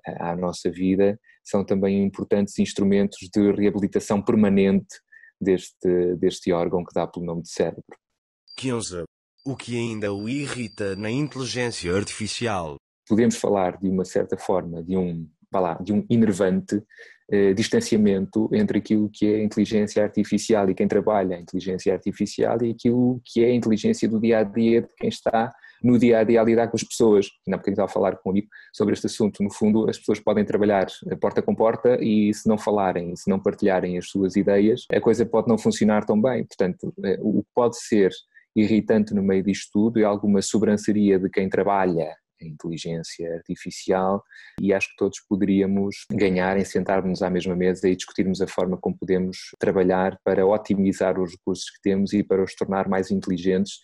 eh, 0.06 0.16
à 0.20 0.36
nossa 0.36 0.70
vida, 0.70 1.18
são 1.42 1.64
também 1.64 2.04
importantes 2.04 2.58
instrumentos 2.58 3.28
de 3.32 3.52
reabilitação 3.52 4.22
permanente 4.22 5.00
deste, 5.40 6.14
deste 6.16 6.52
órgão 6.52 6.84
que 6.84 6.94
dá 6.94 7.06
pelo 7.06 7.26
nome 7.26 7.42
de 7.42 7.50
cérebro. 7.50 7.96
15. 8.56 9.04
O 9.44 9.56
que 9.56 9.76
ainda 9.76 10.12
o 10.12 10.28
irrita 10.28 10.94
na 10.94 11.10
inteligência 11.10 11.94
artificial? 11.94 12.76
Podemos 13.08 13.36
falar, 13.36 13.78
de 13.78 13.88
uma 13.88 14.04
certa 14.04 14.36
forma, 14.36 14.82
de 14.82 14.96
um, 14.96 15.28
lá, 15.58 15.78
de 15.80 15.92
um 15.92 16.04
enervante 16.08 16.80
eh, 17.32 17.54
distanciamento 17.54 18.50
entre 18.52 18.78
aquilo 18.78 19.08
que 19.08 19.24
é 19.26 19.42
inteligência 19.42 20.02
artificial 20.02 20.68
e 20.68 20.74
quem 20.74 20.88
trabalha 20.88 21.36
a 21.36 21.40
inteligência 21.40 21.92
artificial 21.92 22.60
e 22.62 22.72
aquilo 22.72 23.20
que 23.24 23.44
é 23.44 23.48
a 23.48 23.54
inteligência 23.54 24.08
do 24.08 24.20
dia 24.20 24.40
a 24.40 24.42
dia 24.42 24.82
de 24.82 24.88
quem 24.96 25.08
está 25.08 25.52
no 25.82 25.98
dia 25.98 26.18
a 26.18 26.24
dia 26.24 26.40
a 26.40 26.44
lidar 26.44 26.68
com 26.68 26.76
as 26.76 26.82
pessoas. 26.82 27.28
Ainda 27.46 27.54
há 27.54 27.58
bocadinho 27.58 27.74
estava 27.74 27.88
a 27.90 27.92
falar 27.92 28.16
comigo 28.16 28.48
sobre 28.72 28.94
este 28.94 29.06
assunto. 29.06 29.42
No 29.42 29.52
fundo, 29.52 29.88
as 29.88 29.98
pessoas 29.98 30.20
podem 30.20 30.44
trabalhar 30.44 30.86
porta 31.20 31.40
com 31.40 31.54
porta 31.54 31.98
e 32.02 32.34
se 32.34 32.48
não 32.48 32.58
falarem, 32.58 33.14
se 33.16 33.30
não 33.30 33.40
partilharem 33.40 33.96
as 33.96 34.08
suas 34.08 34.36
ideias, 34.36 34.86
a 34.92 35.00
coisa 35.00 35.24
pode 35.24 35.48
não 35.48 35.56
funcionar 35.56 36.04
tão 36.04 36.20
bem. 36.20 36.44
Portanto, 36.44 36.92
eh, 37.04 37.18
o 37.20 37.42
que 37.42 37.48
pode 37.54 37.78
ser 37.78 38.10
irritante 38.54 39.14
no 39.14 39.22
meio 39.22 39.42
disto 39.42 39.70
tudo 39.72 40.00
é 40.00 40.04
alguma 40.04 40.42
sobranceria 40.42 41.18
de 41.18 41.30
quem 41.30 41.48
trabalha 41.48 42.12
a 42.42 42.46
inteligência 42.46 43.34
artificial 43.34 44.22
e 44.60 44.72
acho 44.72 44.88
que 44.90 44.96
todos 44.96 45.20
poderíamos 45.28 46.06
ganhar 46.10 46.56
em 46.56 46.64
sentarmos 46.64 47.22
à 47.22 47.30
mesma 47.30 47.54
mesa 47.56 47.88
e 47.88 47.96
discutirmos 47.96 48.40
a 48.40 48.46
forma 48.46 48.76
como 48.76 48.96
podemos 48.96 49.36
trabalhar 49.58 50.18
para 50.24 50.46
otimizar 50.46 51.18
os 51.18 51.32
recursos 51.32 51.70
que 51.70 51.80
temos 51.82 52.12
e 52.12 52.22
para 52.22 52.42
os 52.42 52.54
tornar 52.54 52.88
mais 52.88 53.10
inteligentes. 53.10 53.80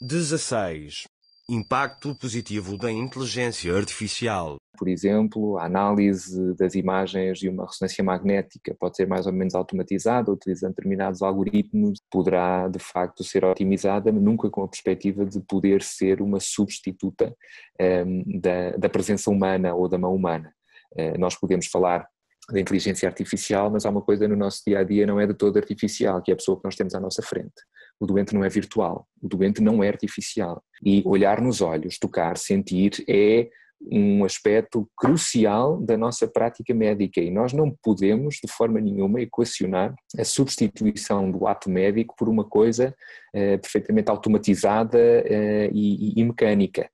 16. 0.00 1.04
Impacto 1.50 2.14
positivo 2.14 2.76
da 2.76 2.92
inteligência 2.92 3.74
artificial. 3.74 4.58
Por 4.76 4.86
exemplo, 4.86 5.56
a 5.56 5.64
análise 5.64 6.54
das 6.56 6.74
imagens 6.74 7.38
de 7.38 7.48
uma 7.48 7.64
ressonância 7.64 8.04
magnética 8.04 8.76
pode 8.78 8.96
ser 8.96 9.08
mais 9.08 9.26
ou 9.26 9.32
menos 9.32 9.54
automatizada, 9.54 10.30
utilizando 10.30 10.74
determinados 10.74 11.22
algoritmos, 11.22 12.02
poderá 12.10 12.68
de 12.68 12.78
facto 12.78 13.24
ser 13.24 13.46
otimizada, 13.46 14.12
nunca 14.12 14.50
com 14.50 14.62
a 14.62 14.68
perspectiva 14.68 15.24
de 15.24 15.40
poder 15.40 15.82
ser 15.82 16.20
uma 16.20 16.38
substituta 16.38 17.34
um, 17.80 17.82
ehm, 17.82 18.40
da, 18.40 18.72
da 18.72 18.88
presença 18.90 19.30
humana 19.30 19.74
ou 19.74 19.88
da 19.88 19.96
mão 19.96 20.14
humana. 20.14 20.52
Uh, 20.92 21.18
nós 21.18 21.34
podemos 21.34 21.66
falar 21.66 22.06
da 22.50 22.60
inteligência 22.60 23.08
artificial, 23.08 23.70
mas 23.70 23.86
há 23.86 23.90
uma 23.90 24.02
coisa 24.02 24.28
no 24.28 24.36
nosso 24.36 24.62
dia 24.66 24.80
a 24.80 24.84
dia 24.84 25.06
não 25.06 25.18
é 25.18 25.26
de 25.26 25.34
todo 25.34 25.56
artificial, 25.56 26.20
que 26.22 26.30
é 26.30 26.34
a 26.34 26.36
pessoa 26.36 26.58
que 26.58 26.64
nós 26.64 26.76
temos 26.76 26.94
à 26.94 27.00
nossa 27.00 27.22
frente. 27.22 27.62
O 28.00 28.06
doente 28.06 28.34
não 28.34 28.44
é 28.44 28.48
virtual, 28.48 29.06
o 29.20 29.28
doente 29.28 29.60
não 29.60 29.82
é 29.82 29.88
artificial. 29.88 30.62
E 30.84 31.02
olhar 31.04 31.40
nos 31.40 31.60
olhos, 31.60 31.98
tocar, 31.98 32.36
sentir 32.36 33.04
é 33.08 33.48
um 33.80 34.24
aspecto 34.24 34.88
crucial 34.96 35.80
da 35.80 35.96
nossa 35.96 36.26
prática 36.26 36.74
médica 36.74 37.20
e 37.20 37.30
nós 37.30 37.52
não 37.52 37.70
podemos 37.82 38.36
de 38.44 38.50
forma 38.52 38.80
nenhuma 38.80 39.20
equacionar 39.20 39.94
a 40.18 40.24
substituição 40.24 41.30
do 41.30 41.46
ato 41.46 41.70
médico 41.70 42.14
por 42.16 42.28
uma 42.28 42.44
coisa 42.44 42.94
eh, 43.32 43.56
perfeitamente 43.56 44.10
automatizada 44.10 44.98
eh, 44.98 45.70
e, 45.72 46.20
e 46.20 46.24
mecânica. 46.24 46.90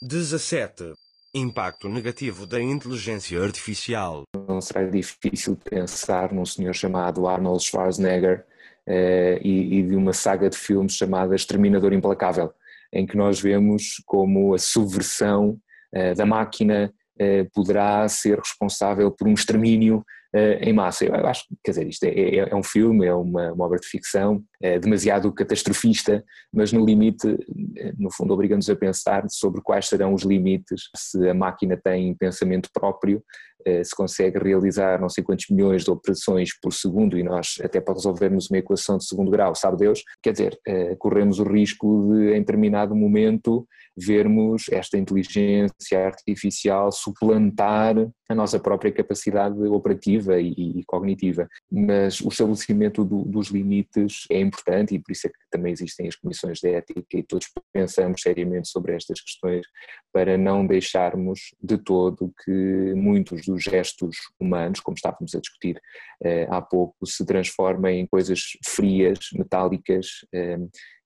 17. 0.00 0.94
Impacto 1.34 1.88
negativo 1.88 2.46
da 2.46 2.60
inteligência 2.60 3.40
artificial. 3.40 4.22
Não 4.48 4.60
será 4.60 4.84
difícil 4.84 5.56
pensar 5.56 6.32
num 6.32 6.46
senhor 6.46 6.74
chamado 6.74 7.26
Arnold 7.26 7.62
Schwarzenegger 7.62 8.46
uh, 8.90 9.38
e, 9.40 9.78
e, 9.78 9.82
de 9.84 9.94
uma 9.94 10.12
saga 10.12 10.50
de 10.50 10.56
filmes 10.58 10.94
chamada 10.94 11.36
Exterminador 11.36 11.92
Implacável, 11.92 12.52
em 12.92 13.06
que 13.06 13.16
nós 13.16 13.40
vemos 13.40 14.02
como 14.04 14.52
a 14.52 14.58
subversão 14.58 15.56
uh, 15.94 16.14
da 16.16 16.26
máquina 16.26 16.92
uh, 17.20 17.50
poderá 17.54 18.08
ser 18.08 18.38
responsável 18.38 19.10
por 19.12 19.28
um 19.28 19.34
extermínio 19.34 20.04
em 20.60 20.72
massa. 20.72 21.04
Eu 21.04 21.26
acho, 21.26 21.42
quer 21.64 21.72
dizer, 21.72 21.88
isto 21.88 22.04
é, 22.04 22.10
é, 22.10 22.36
é 22.50 22.54
um 22.54 22.62
filme, 22.62 23.04
é 23.04 23.12
uma, 23.12 23.52
uma, 23.52 23.64
obra 23.64 23.80
de 23.80 23.88
ficção, 23.88 24.40
é 24.62 24.78
demasiado 24.78 25.32
catastrofista, 25.32 26.24
mas 26.52 26.72
no 26.72 26.84
limite, 26.84 27.26
no 27.98 28.12
fundo, 28.12 28.32
obriga-nos 28.32 28.70
a 28.70 28.76
pensar 28.76 29.28
sobre 29.28 29.60
quais 29.60 29.88
serão 29.88 30.14
os 30.14 30.22
limites 30.22 30.82
se 30.94 31.28
a 31.28 31.34
máquina 31.34 31.76
tem 31.76 32.14
pensamento 32.14 32.70
próprio 32.72 33.20
eh, 33.20 33.49
se 33.84 33.94
consegue 33.94 34.38
realizar 34.38 35.00
não 35.00 35.08
sei 35.08 35.22
quantos 35.24 35.46
milhões 35.50 35.84
de 35.84 35.90
operações 35.90 36.50
por 36.60 36.72
segundo 36.72 37.18
e 37.18 37.22
nós 37.22 37.54
até 37.62 37.80
para 37.80 37.94
resolvermos 37.94 38.50
uma 38.50 38.58
equação 38.58 38.98
de 38.98 39.06
segundo 39.06 39.30
grau, 39.30 39.54
sabe 39.54 39.78
Deus, 39.78 40.02
quer 40.22 40.32
dizer, 40.32 40.58
eh, 40.66 40.96
corremos 40.96 41.38
o 41.38 41.44
risco 41.44 42.12
de 42.12 42.34
em 42.34 42.40
determinado 42.40 42.94
momento 42.94 43.66
vermos 43.96 44.66
esta 44.70 44.96
inteligência 44.96 46.06
artificial 46.06 46.90
suplantar 46.90 47.94
a 48.28 48.34
nossa 48.34 48.58
própria 48.60 48.92
capacidade 48.92 49.60
operativa 49.64 50.40
e 50.40 50.82
cognitiva. 50.86 51.48
Mas 51.70 52.20
o 52.20 52.28
estabelecimento 52.28 53.04
do, 53.04 53.24
dos 53.24 53.48
limites 53.48 54.24
é 54.30 54.40
importante 54.40 54.94
e 54.94 54.98
por 55.00 55.10
isso 55.10 55.26
é 55.26 55.30
que 55.30 55.36
também 55.50 55.72
existem 55.72 56.06
as 56.06 56.14
comissões 56.14 56.60
de 56.60 56.68
ética 56.68 57.18
e 57.18 57.22
todos 57.24 57.48
pensamos 57.72 58.22
seriamente 58.22 58.68
sobre 58.68 58.94
estas 58.94 59.20
questões 59.20 59.66
para 60.12 60.38
não 60.38 60.64
deixarmos 60.66 61.54
de 61.60 61.76
todo 61.76 62.32
que 62.44 62.94
muitos 62.94 63.42
dos 63.50 63.62
gestos 63.62 64.16
humanos, 64.38 64.80
como 64.80 64.96
estávamos 64.96 65.34
a 65.34 65.40
discutir 65.40 65.80
eh, 66.22 66.46
há 66.50 66.60
pouco, 66.60 67.06
se 67.06 67.24
transformem 67.24 68.00
em 68.00 68.06
coisas 68.06 68.58
frias, 68.64 69.18
metálicas, 69.32 70.24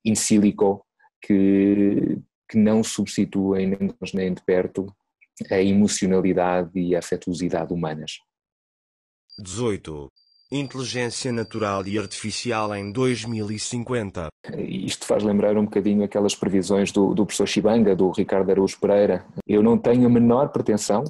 in 0.05 0.15
silico, 0.15 0.85
que, 1.21 2.19
que 2.49 2.59
não 2.59 2.85
substituem 2.85 3.67
nem 3.69 3.89
de 3.89 4.15
nem 4.15 4.35
de 4.35 4.43
perto 4.43 4.95
a 5.51 5.61
emocionalidade 5.61 6.79
e 6.79 6.95
a 6.95 6.99
afetuosidade 6.99 7.73
humanas. 7.73 8.19
18. 9.39 10.09
Inteligência 10.53 11.33
Natural 11.33 11.85
e 11.87 11.99
Artificial 11.99 12.73
em 12.77 12.93
2050. 12.93 14.29
Isto 14.57 15.07
faz 15.07 15.25
lembrar 15.25 15.57
um 15.57 15.65
bocadinho 15.65 16.05
aquelas 16.05 16.37
previsões 16.37 16.93
do, 16.93 17.13
do 17.13 17.27
professor 17.27 17.49
Chibanga, 17.49 17.97
do 17.97 18.11
Ricardo 18.11 18.51
Araújo 18.51 18.79
Pereira. 18.79 19.27
Eu 19.47 19.63
não 19.63 19.77
tenho 19.77 20.07
a 20.07 20.11
menor 20.11 20.51
pretensão 20.51 21.03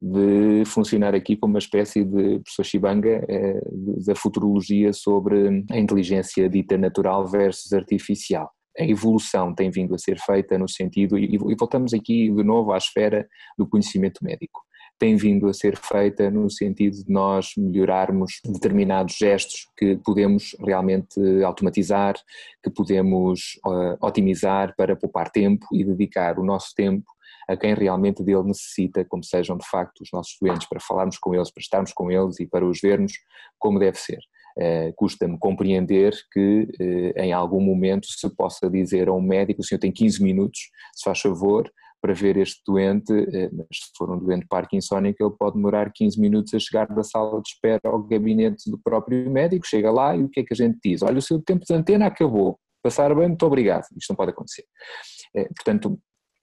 de 0.00 0.64
funcionar 0.64 1.14
aqui 1.14 1.36
como 1.36 1.54
uma 1.54 1.58
espécie 1.58 2.04
de 2.04 2.38
professor 2.40 2.64
Chibanga 2.64 3.24
eh, 3.28 3.60
da 4.06 4.14
futurologia 4.14 4.92
sobre 4.92 5.64
a 5.70 5.78
inteligência 5.78 6.48
dita 6.48 6.78
natural 6.78 7.26
versus 7.26 7.72
artificial. 7.72 8.50
A 8.78 8.84
evolução 8.84 9.52
tem 9.52 9.70
vindo 9.70 9.94
a 9.94 9.98
ser 9.98 10.18
feita 10.20 10.56
no 10.56 10.68
sentido, 10.68 11.18
e 11.18 11.36
voltamos 11.58 11.92
aqui 11.92 12.30
de 12.30 12.44
novo 12.44 12.72
à 12.72 12.78
esfera 12.78 13.28
do 13.58 13.66
conhecimento 13.66 14.22
médico 14.22 14.60
tem 14.98 15.16
vindo 15.16 15.48
a 15.48 15.54
ser 15.54 15.76
feita 15.76 16.30
no 16.30 16.50
sentido 16.50 17.04
de 17.04 17.10
nós 17.10 17.52
melhorarmos 17.56 18.40
determinados 18.44 19.16
gestos 19.16 19.68
que 19.76 19.96
podemos 20.04 20.56
realmente 20.60 21.20
automatizar, 21.44 22.16
que 22.62 22.70
podemos 22.70 23.58
uh, 23.64 23.96
otimizar 24.04 24.74
para 24.76 24.96
poupar 24.96 25.30
tempo 25.30 25.66
e 25.72 25.84
dedicar 25.84 26.38
o 26.38 26.44
nosso 26.44 26.74
tempo 26.74 27.06
a 27.48 27.56
quem 27.56 27.74
realmente 27.74 28.22
dele 28.22 28.42
necessita, 28.44 29.04
como 29.06 29.24
sejam 29.24 29.56
de 29.56 29.66
facto 29.66 30.02
os 30.02 30.10
nossos 30.12 30.36
doentes, 30.40 30.68
para 30.68 30.78
falarmos 30.80 31.18
com 31.18 31.34
eles, 31.34 31.50
para 31.50 31.62
estarmos 31.62 31.92
com 31.92 32.10
eles 32.10 32.38
e 32.38 32.46
para 32.46 32.64
os 32.64 32.78
vermos 32.80 33.12
como 33.58 33.78
deve 33.78 33.98
ser. 33.98 34.18
Uh, 34.58 34.92
Custa-me 34.96 35.38
compreender 35.38 36.12
que 36.32 36.68
uh, 36.80 37.20
em 37.20 37.32
algum 37.32 37.60
momento 37.60 38.06
se 38.08 38.28
possa 38.34 38.68
dizer 38.68 39.08
a 39.08 39.12
um 39.12 39.20
médico, 39.20 39.62
o 39.62 39.64
senhor 39.64 39.78
tem 39.78 39.92
15 39.92 40.22
minutos, 40.22 40.58
se 40.94 41.04
faz 41.04 41.20
favor, 41.20 41.70
para 42.00 42.12
ver 42.12 42.36
este 42.36 42.60
doente, 42.66 43.12
uh, 43.12 43.50
mas 43.56 43.66
se 43.70 43.90
for 43.96 44.10
um 44.10 44.18
doente 44.18 44.46
parkinsónico 44.48 45.22
ele 45.22 45.34
pode 45.38 45.54
demorar 45.54 45.90
15 45.92 46.20
minutos 46.20 46.52
a 46.54 46.58
chegar 46.58 46.86
da 46.88 47.04
sala 47.04 47.40
de 47.40 47.48
espera 47.48 47.80
ao 47.84 48.02
gabinete 48.02 48.68
do 48.68 48.78
próprio 48.78 49.30
médico, 49.30 49.66
chega 49.66 49.90
lá 49.90 50.14
e 50.16 50.24
o 50.24 50.28
que 50.28 50.40
é 50.40 50.44
que 50.44 50.52
a 50.52 50.56
gente 50.56 50.78
diz? 50.84 51.02
Olha, 51.02 51.18
o 51.18 51.22
seu 51.22 51.40
tempo 51.40 51.64
de 51.64 51.72
antena 51.72 52.06
acabou, 52.06 52.58
passar 52.82 53.14
bem, 53.14 53.28
muito 53.28 53.46
obrigado. 53.46 53.84
Isto 53.96 54.10
não 54.10 54.16
pode 54.16 54.32
acontecer. 54.32 54.64
Portanto, 55.54 56.00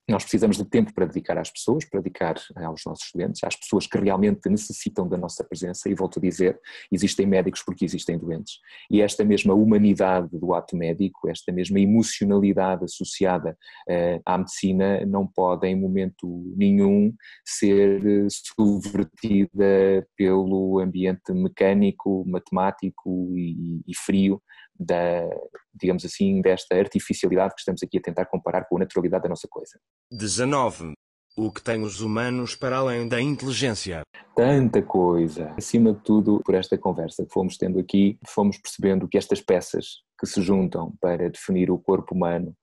nós 0.08 0.22
precisamos 0.22 0.56
de 0.56 0.64
tempo 0.64 0.94
para 0.94 1.06
dedicar 1.06 1.36
às 1.36 1.50
pessoas, 1.50 1.84
para 1.84 2.00
dedicar 2.00 2.36
aos 2.56 2.82
nossos 2.86 3.06
estudantes, 3.06 3.42
às 3.42 3.56
pessoas 3.56 3.86
que 3.86 3.98
realmente 3.98 4.48
necessitam 4.48 5.08
da 5.08 5.16
nossa 5.16 5.42
presença, 5.42 5.88
e 5.88 5.94
volto 5.94 6.18
a 6.18 6.22
dizer, 6.22 6.58
existem 6.92 7.26
médicos 7.26 7.62
porque 7.62 7.84
existem 7.84 8.16
doentes. 8.16 8.58
E 8.90 9.00
esta 9.00 9.24
mesma 9.24 9.52
humanidade 9.52 10.28
do 10.32 10.54
ato 10.54 10.76
médico, 10.76 11.28
esta 11.28 11.50
mesma 11.50 11.80
emocionalidade 11.80 12.84
associada 12.84 13.56
uh, 13.88 14.22
à 14.24 14.38
medicina, 14.38 15.04
não 15.04 15.26
pode 15.26 15.66
em 15.66 15.74
momento 15.74 16.54
nenhum 16.56 17.12
ser 17.44 18.00
subvertida 18.30 20.06
pelo 20.16 20.78
ambiente 20.78 21.32
mecânico, 21.32 22.24
matemático 22.26 23.32
e, 23.36 23.82
e 23.86 23.96
frio 23.96 24.40
da, 24.78 25.28
digamos 25.74 26.04
assim, 26.04 26.40
desta 26.40 26.76
artificialidade 26.76 27.54
que 27.54 27.60
estamos 27.60 27.82
aqui 27.82 27.98
a 27.98 28.02
tentar 28.02 28.26
comparar 28.26 28.64
com 28.64 28.76
a 28.76 28.80
naturalidade 28.80 29.24
da 29.24 29.28
nossa 29.28 29.48
coisa. 29.48 29.78
19. 30.10 30.94
O 31.38 31.52
que 31.52 31.62
tem 31.62 31.82
os 31.82 32.00
humanos 32.00 32.56
para 32.56 32.78
além 32.78 33.06
da 33.06 33.20
inteligência? 33.20 34.00
Tanta 34.34 34.80
coisa. 34.80 35.52
Acima 35.56 35.92
de 35.92 36.00
tudo, 36.00 36.40
por 36.42 36.54
esta 36.54 36.78
conversa 36.78 37.26
que 37.26 37.32
fomos 37.32 37.58
tendo 37.58 37.78
aqui, 37.78 38.18
fomos 38.26 38.56
percebendo 38.56 39.06
que 39.06 39.18
estas 39.18 39.42
peças 39.42 40.02
que 40.18 40.26
se 40.26 40.40
juntam 40.40 40.94
para 40.98 41.28
definir 41.28 41.70
o 41.70 41.78
corpo 41.78 42.14
humano 42.14 42.56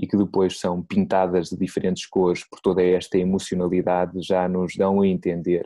e 0.00 0.06
que 0.06 0.16
depois 0.16 0.60
são 0.60 0.80
pintadas 0.80 1.48
de 1.48 1.56
diferentes 1.56 2.06
cores 2.06 2.44
por 2.48 2.60
toda 2.60 2.82
esta 2.82 3.18
emocionalidade 3.18 4.22
já 4.22 4.48
nos 4.48 4.76
dão 4.76 5.00
a 5.00 5.06
entender 5.08 5.64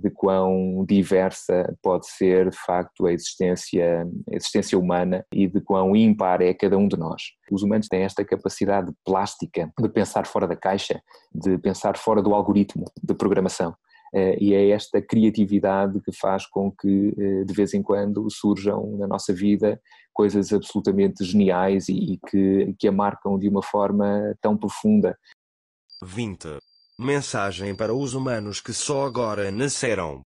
de 0.00 0.10
quão 0.10 0.84
diversa 0.86 1.74
pode 1.82 2.06
ser 2.06 2.50
de 2.50 2.56
facto 2.56 3.06
a 3.06 3.12
existência, 3.12 4.06
a 4.30 4.36
existência 4.36 4.78
humana 4.78 5.24
e 5.32 5.48
de 5.48 5.60
quão 5.60 5.96
ímpar 5.96 6.40
é 6.40 6.54
cada 6.54 6.78
um 6.78 6.86
de 6.86 6.96
nós. 6.96 7.22
Os 7.50 7.62
humanos 7.62 7.88
têm 7.88 8.02
esta 8.02 8.24
capacidade 8.24 8.92
plástica 9.04 9.72
de 9.78 9.88
pensar 9.88 10.26
fora 10.26 10.46
da 10.46 10.54
caixa, 10.54 11.02
de 11.34 11.58
pensar 11.58 11.96
fora 11.96 12.22
do 12.22 12.34
algoritmo 12.34 12.84
de 13.02 13.14
programação. 13.14 13.74
Eh, 14.14 14.36
e 14.40 14.54
é 14.54 14.68
esta 14.70 15.00
criatividade 15.00 16.00
que 16.00 16.12
faz 16.12 16.46
com 16.46 16.70
que 16.70 17.14
eh, 17.18 17.44
de 17.44 17.54
vez 17.54 17.72
em 17.72 17.82
quando 17.82 18.28
surjam 18.30 18.96
na 18.98 19.06
nossa 19.06 19.32
vida 19.32 19.80
coisas 20.12 20.52
absolutamente 20.52 21.24
geniais 21.24 21.88
e, 21.88 22.20
que, 22.28 22.74
que 22.78 22.86
a 22.86 22.92
marcam 22.92 23.38
de 23.38 23.48
uma 23.48 23.62
forma 23.62 24.36
tão 24.40 24.56
profunda. 24.56 25.18
20. 26.02 26.58
Mensagem 27.02 27.74
para 27.74 27.92
os 27.92 28.14
humanos 28.14 28.60
que 28.60 28.72
só 28.72 29.04
agora 29.04 29.50
nasceram. 29.50 30.22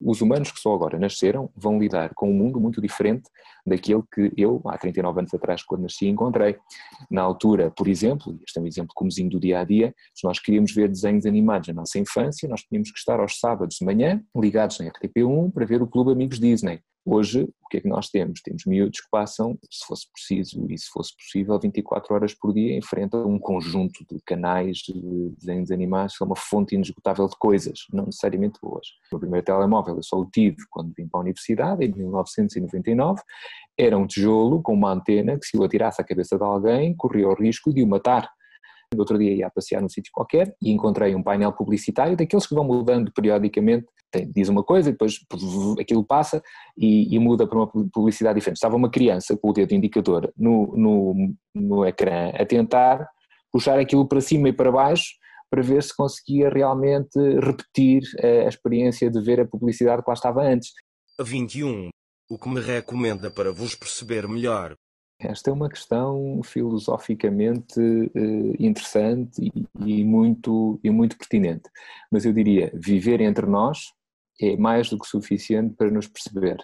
Os 0.00 0.20
humanos 0.20 0.52
que 0.52 0.60
só 0.60 0.72
agora 0.72 0.98
nasceram 0.98 1.50
vão 1.54 1.78
lidar 1.78 2.12
com 2.14 2.30
um 2.30 2.32
mundo 2.32 2.60
muito 2.60 2.80
diferente 2.80 3.28
daquele 3.66 4.02
que 4.14 4.32
eu, 4.36 4.62
há 4.64 4.78
39 4.78 5.20
anos 5.20 5.34
atrás, 5.34 5.62
quando 5.62 5.82
nasci, 5.82 6.06
encontrei. 6.06 6.56
Na 7.10 7.22
altura, 7.22 7.70
por 7.70 7.88
exemplo, 7.88 8.38
este 8.46 8.58
é 8.58 8.62
um 8.62 8.66
exemplo 8.66 8.92
comozinho 8.94 9.28
do 9.28 9.40
dia 9.40 9.60
a 9.60 9.64
dia, 9.64 9.94
se 10.14 10.24
nós 10.24 10.38
queríamos 10.38 10.72
ver 10.72 10.88
desenhos 10.88 11.26
animados 11.26 11.68
na 11.68 11.74
nossa 11.74 11.98
infância, 11.98 12.48
nós 12.48 12.62
tínhamos 12.62 12.90
que 12.90 12.98
estar 12.98 13.20
aos 13.20 13.38
sábados 13.38 13.76
de 13.76 13.84
manhã 13.84 14.22
ligados 14.34 14.78
na 14.78 14.86
RTP1 14.86 15.52
para 15.52 15.66
ver 15.66 15.82
o 15.82 15.86
Clube 15.86 16.12
Amigos 16.12 16.38
Disney. 16.38 16.80
Hoje, 17.04 17.48
o 17.64 17.68
que 17.70 17.78
é 17.78 17.80
que 17.80 17.88
nós 17.88 18.10
temos? 18.10 18.42
Temos 18.42 18.64
miúdos 18.66 19.00
que 19.00 19.08
passam, 19.10 19.58
se 19.70 19.86
fosse 19.86 20.06
preciso 20.12 20.66
e 20.70 20.76
se 20.76 20.86
fosse 20.90 21.16
possível, 21.16 21.58
24 21.58 22.14
horas 22.14 22.34
por 22.34 22.52
dia 22.52 22.76
em 22.76 22.82
frente 22.82 23.16
a 23.16 23.18
um 23.18 23.38
conjunto 23.38 24.04
de 24.10 24.20
canais 24.20 24.78
de 24.78 25.30
desenhos 25.38 25.70
animados 25.70 26.16
que 26.16 26.22
é 26.22 26.26
uma 26.26 26.36
fonte 26.36 26.74
inesgotável 26.74 27.26
de 27.26 27.36
coisas, 27.38 27.86
não 27.92 28.06
necessariamente 28.06 28.58
boas. 28.60 28.86
O 29.10 29.14
meu 29.14 29.20
primeiro 29.20 29.46
telemóvel 29.46 29.96
eu 29.96 30.02
só 30.02 30.18
o 30.18 30.26
tive 30.26 30.58
quando 30.68 30.92
vim 30.94 31.08
para 31.08 31.20
a 31.20 31.22
universidade, 31.22 31.84
em 31.84 31.92
1999, 31.92 33.22
era 33.78 33.96
um 33.96 34.06
tijolo 34.06 34.60
com 34.62 34.74
uma 34.74 34.92
antena 34.92 35.38
que 35.38 35.46
se 35.46 35.56
eu 35.56 35.64
atirasse 35.64 36.02
à 36.02 36.04
cabeça 36.04 36.36
de 36.36 36.44
alguém, 36.44 36.94
corria 36.94 37.28
o 37.28 37.34
risco 37.34 37.72
de 37.72 37.82
o 37.82 37.86
matar. 37.86 38.30
Outro 38.96 39.18
dia 39.18 39.34
ia 39.34 39.46
a 39.46 39.50
passear 39.50 39.80
num 39.80 39.88
sítio 39.88 40.10
qualquer 40.12 40.54
e 40.60 40.70
encontrei 40.70 41.14
um 41.14 41.22
painel 41.22 41.52
publicitário 41.52 42.16
daqueles 42.16 42.46
que 42.46 42.54
vão 42.54 42.64
mudando 42.64 43.12
periodicamente 43.12 43.86
tem, 44.10 44.30
diz 44.30 44.48
uma 44.48 44.64
coisa 44.64 44.88
e 44.88 44.92
depois 44.92 45.20
aquilo 45.80 46.04
passa 46.04 46.42
e, 46.76 47.14
e, 47.14 47.18
muda 47.18 47.46
para 47.46 47.58
uma 47.58 47.66
publicidade 47.66 48.38
diferente. 48.38 48.56
Estava 48.56 48.76
uma 48.76 48.90
criança 48.90 49.36
com 49.36 49.50
o 49.50 49.52
dedo 49.52 49.72
indicador 49.72 50.32
no, 50.36 50.74
no, 50.76 51.34
no 51.54 51.86
ecrã 51.86 52.30
a 52.30 52.44
tentar 52.44 53.08
puxar 53.52 53.78
aquilo 53.78 54.06
para 54.06 54.20
cima 54.20 54.48
e 54.48 54.52
para 54.52 54.72
baixo 54.72 55.14
para 55.48 55.62
ver 55.62 55.82
se 55.82 55.94
conseguia 55.94 56.48
realmente 56.48 57.18
repetir 57.40 58.02
a, 58.22 58.46
a 58.46 58.48
experiência 58.48 59.10
de 59.10 59.20
ver 59.20 59.40
a 59.40 59.46
publicidade 59.46 60.02
que 60.02 60.08
lá 60.08 60.14
estava 60.14 60.42
antes. 60.42 60.72
21. 61.20 61.88
O 62.30 62.38
que 62.38 62.48
me 62.48 62.60
recomenda 62.60 63.30
para 63.30 63.52
vos 63.52 63.74
perceber 63.74 64.28
melhor? 64.28 64.76
Esta 65.20 65.50
é 65.50 65.52
uma 65.52 65.68
questão 65.68 66.40
filosoficamente 66.42 67.78
eh, 67.78 68.56
interessante 68.58 69.38
e, 69.38 69.66
e, 69.84 70.02
muito, 70.02 70.80
e 70.82 70.88
muito 70.88 71.18
pertinente. 71.18 71.68
Mas 72.10 72.24
eu 72.24 72.32
diria, 72.32 72.72
viver 72.74 73.20
entre 73.20 73.44
nós 73.44 73.92
é 74.40 74.56
mais 74.56 74.88
do 74.88 74.98
que 74.98 75.06
suficiente 75.06 75.74
para 75.76 75.90
nos 75.90 76.08
perceber, 76.08 76.56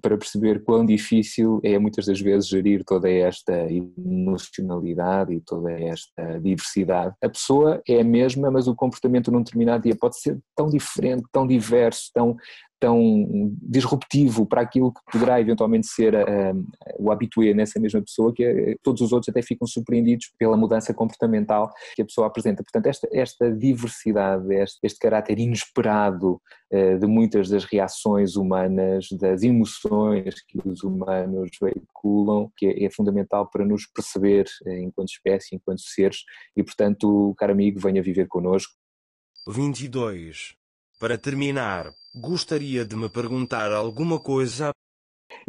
para 0.00 0.16
perceber 0.16 0.62
quão 0.62 0.86
difícil 0.86 1.60
é 1.64 1.76
muitas 1.76 2.06
das 2.06 2.20
vezes 2.20 2.48
gerir 2.48 2.84
toda 2.84 3.10
esta 3.10 3.52
emocionalidade 3.70 5.34
e 5.34 5.40
toda 5.40 5.72
esta 5.72 6.38
diversidade. 6.40 7.14
A 7.20 7.28
pessoa 7.28 7.82
é 7.86 8.00
a 8.00 8.04
mesma, 8.04 8.48
mas 8.50 8.68
o 8.68 8.76
comportamento 8.76 9.32
num 9.32 9.42
determinado 9.42 9.82
dia 9.82 9.96
pode 9.96 10.18
ser 10.20 10.38
tão 10.56 10.68
diferente, 10.68 11.24
tão 11.32 11.46
diverso, 11.46 12.10
tão, 12.14 12.36
tão 12.82 13.54
disruptivo 13.62 14.44
para 14.44 14.60
aquilo 14.60 14.92
que 14.92 15.00
poderá 15.12 15.40
eventualmente 15.40 15.86
ser 15.86 16.14
uh, 16.14 16.66
o 16.98 17.12
habitué 17.12 17.54
nessa 17.54 17.78
mesma 17.78 18.02
pessoa, 18.02 18.34
que 18.34 18.44
uh, 18.44 18.76
todos 18.82 19.00
os 19.00 19.12
outros 19.12 19.28
até 19.28 19.40
ficam 19.40 19.68
surpreendidos 19.68 20.32
pela 20.36 20.56
mudança 20.56 20.92
comportamental 20.92 21.72
que 21.94 22.02
a 22.02 22.04
pessoa 22.04 22.26
apresenta. 22.26 22.64
Portanto, 22.64 22.86
esta, 22.88 23.08
esta 23.12 23.52
diversidade, 23.52 24.52
este, 24.52 24.80
este 24.82 24.98
caráter 24.98 25.38
inesperado 25.38 26.40
uh, 26.74 26.98
de 26.98 27.06
muitas 27.06 27.48
das 27.48 27.62
reações 27.62 28.34
humanas, 28.34 29.06
das 29.12 29.44
emoções 29.44 30.42
que 30.48 30.58
os 30.68 30.82
humanos 30.82 31.50
veiculam, 31.62 32.50
que 32.56 32.66
é, 32.66 32.84
é 32.86 32.90
fundamental 32.90 33.48
para 33.48 33.64
nos 33.64 33.86
perceber 33.86 34.46
enquanto 34.66 35.10
espécie, 35.10 35.54
enquanto 35.54 35.82
seres, 35.82 36.24
e 36.56 36.64
portanto, 36.64 37.32
caro 37.38 37.52
amigo, 37.52 37.78
venha 37.78 38.02
viver 38.02 38.26
connosco. 38.26 38.72
22. 39.46 40.60
Para 41.02 41.18
terminar, 41.18 41.92
gostaria 42.14 42.84
de 42.84 42.94
me 42.94 43.08
perguntar 43.08 43.72
alguma 43.72 44.20
coisa. 44.20 44.70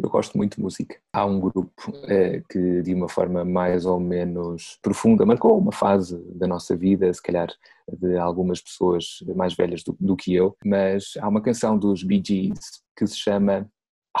Eu 0.00 0.10
gosto 0.10 0.36
muito 0.36 0.56
de 0.56 0.60
música. 0.60 1.00
Há 1.12 1.24
um 1.24 1.38
grupo 1.38 1.92
eh, 2.08 2.42
que, 2.50 2.82
de 2.82 2.92
uma 2.92 3.08
forma 3.08 3.44
mais 3.44 3.86
ou 3.86 4.00
menos 4.00 4.80
profunda, 4.82 5.24
marcou 5.24 5.56
uma 5.56 5.70
fase 5.70 6.18
da 6.34 6.48
nossa 6.48 6.76
vida, 6.76 7.14
se 7.14 7.22
calhar 7.22 7.46
de 7.88 8.18
algumas 8.18 8.60
pessoas 8.60 9.22
mais 9.36 9.54
velhas 9.54 9.84
do, 9.84 9.96
do 10.00 10.16
que 10.16 10.34
eu, 10.34 10.56
mas 10.64 11.12
há 11.20 11.28
uma 11.28 11.40
canção 11.40 11.78
dos 11.78 12.02
Bee 12.02 12.20
Gees 12.26 12.82
que 12.98 13.06
se 13.06 13.16
chama 13.16 13.70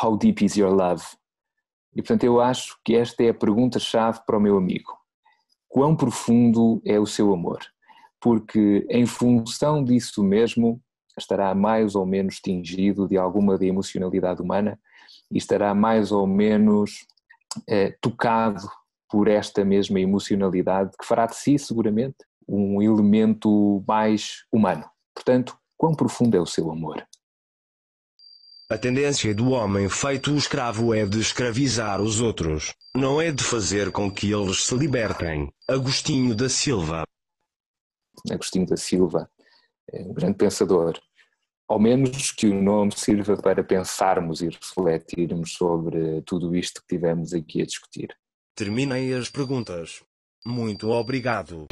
How 0.00 0.16
Deep 0.16 0.44
Is 0.44 0.56
Your 0.56 0.72
Love? 0.72 1.02
E 1.96 2.00
portanto 2.00 2.22
eu 2.22 2.40
acho 2.40 2.78
que 2.84 2.94
esta 2.94 3.24
é 3.24 3.30
a 3.30 3.34
pergunta-chave 3.34 4.20
para 4.24 4.38
o 4.38 4.40
meu 4.40 4.56
amigo. 4.56 4.96
Quão 5.68 5.96
profundo 5.96 6.80
é 6.86 7.00
o 7.00 7.06
seu 7.06 7.34
amor? 7.34 7.58
Porque 8.20 8.86
em 8.88 9.04
função 9.04 9.82
disso 9.82 10.22
mesmo 10.22 10.80
estará 11.18 11.54
mais 11.54 11.94
ou 11.94 12.04
menos 12.04 12.36
tingido 12.36 13.08
de 13.08 13.16
alguma 13.16 13.56
da 13.56 13.64
emocionalidade 13.64 14.42
humana 14.42 14.78
e 15.30 15.38
estará 15.38 15.74
mais 15.74 16.12
ou 16.12 16.26
menos 16.26 17.06
eh, 17.68 17.96
tocado 18.00 18.68
por 19.08 19.28
esta 19.28 19.64
mesma 19.64 20.00
emocionalidade 20.00 20.90
que 20.98 21.06
fará 21.06 21.26
de 21.26 21.36
si, 21.36 21.58
seguramente, 21.58 22.16
um 22.48 22.82
elemento 22.82 23.82
mais 23.86 24.44
humano. 24.52 24.84
Portanto, 25.14 25.56
quão 25.76 25.94
profundo 25.94 26.36
é 26.36 26.40
o 26.40 26.46
seu 26.46 26.70
amor? 26.70 27.06
A 28.70 28.78
tendência 28.78 29.34
do 29.34 29.50
homem 29.50 29.88
feito 29.88 30.34
escravo 30.34 30.92
é 30.94 31.06
de 31.06 31.20
escravizar 31.20 32.00
os 32.00 32.20
outros, 32.20 32.74
não 32.96 33.20
é 33.20 33.30
de 33.30 33.44
fazer 33.44 33.92
com 33.92 34.10
que 34.10 34.32
eles 34.32 34.64
se 34.64 34.74
libertem. 34.74 35.52
Agostinho 35.68 36.34
da 36.34 36.48
Silva. 36.48 37.04
Agostinho 38.30 38.66
da 38.66 38.76
Silva 38.76 39.30
um 40.02 40.14
grande 40.14 40.36
pensador. 40.36 40.98
Ao 41.68 41.78
menos 41.78 42.30
que 42.30 42.46
o 42.46 42.62
nome 42.62 42.92
sirva 42.94 43.36
para 43.36 43.64
pensarmos 43.64 44.42
e 44.42 44.48
refletirmos 44.48 45.52
sobre 45.52 46.20
tudo 46.22 46.54
isto 46.54 46.82
que 46.82 46.96
tivemos 46.96 47.32
aqui 47.32 47.62
a 47.62 47.66
discutir. 47.66 48.14
Terminei 48.54 49.14
as 49.14 49.30
perguntas. 49.30 50.02
Muito 50.44 50.90
obrigado. 50.90 51.66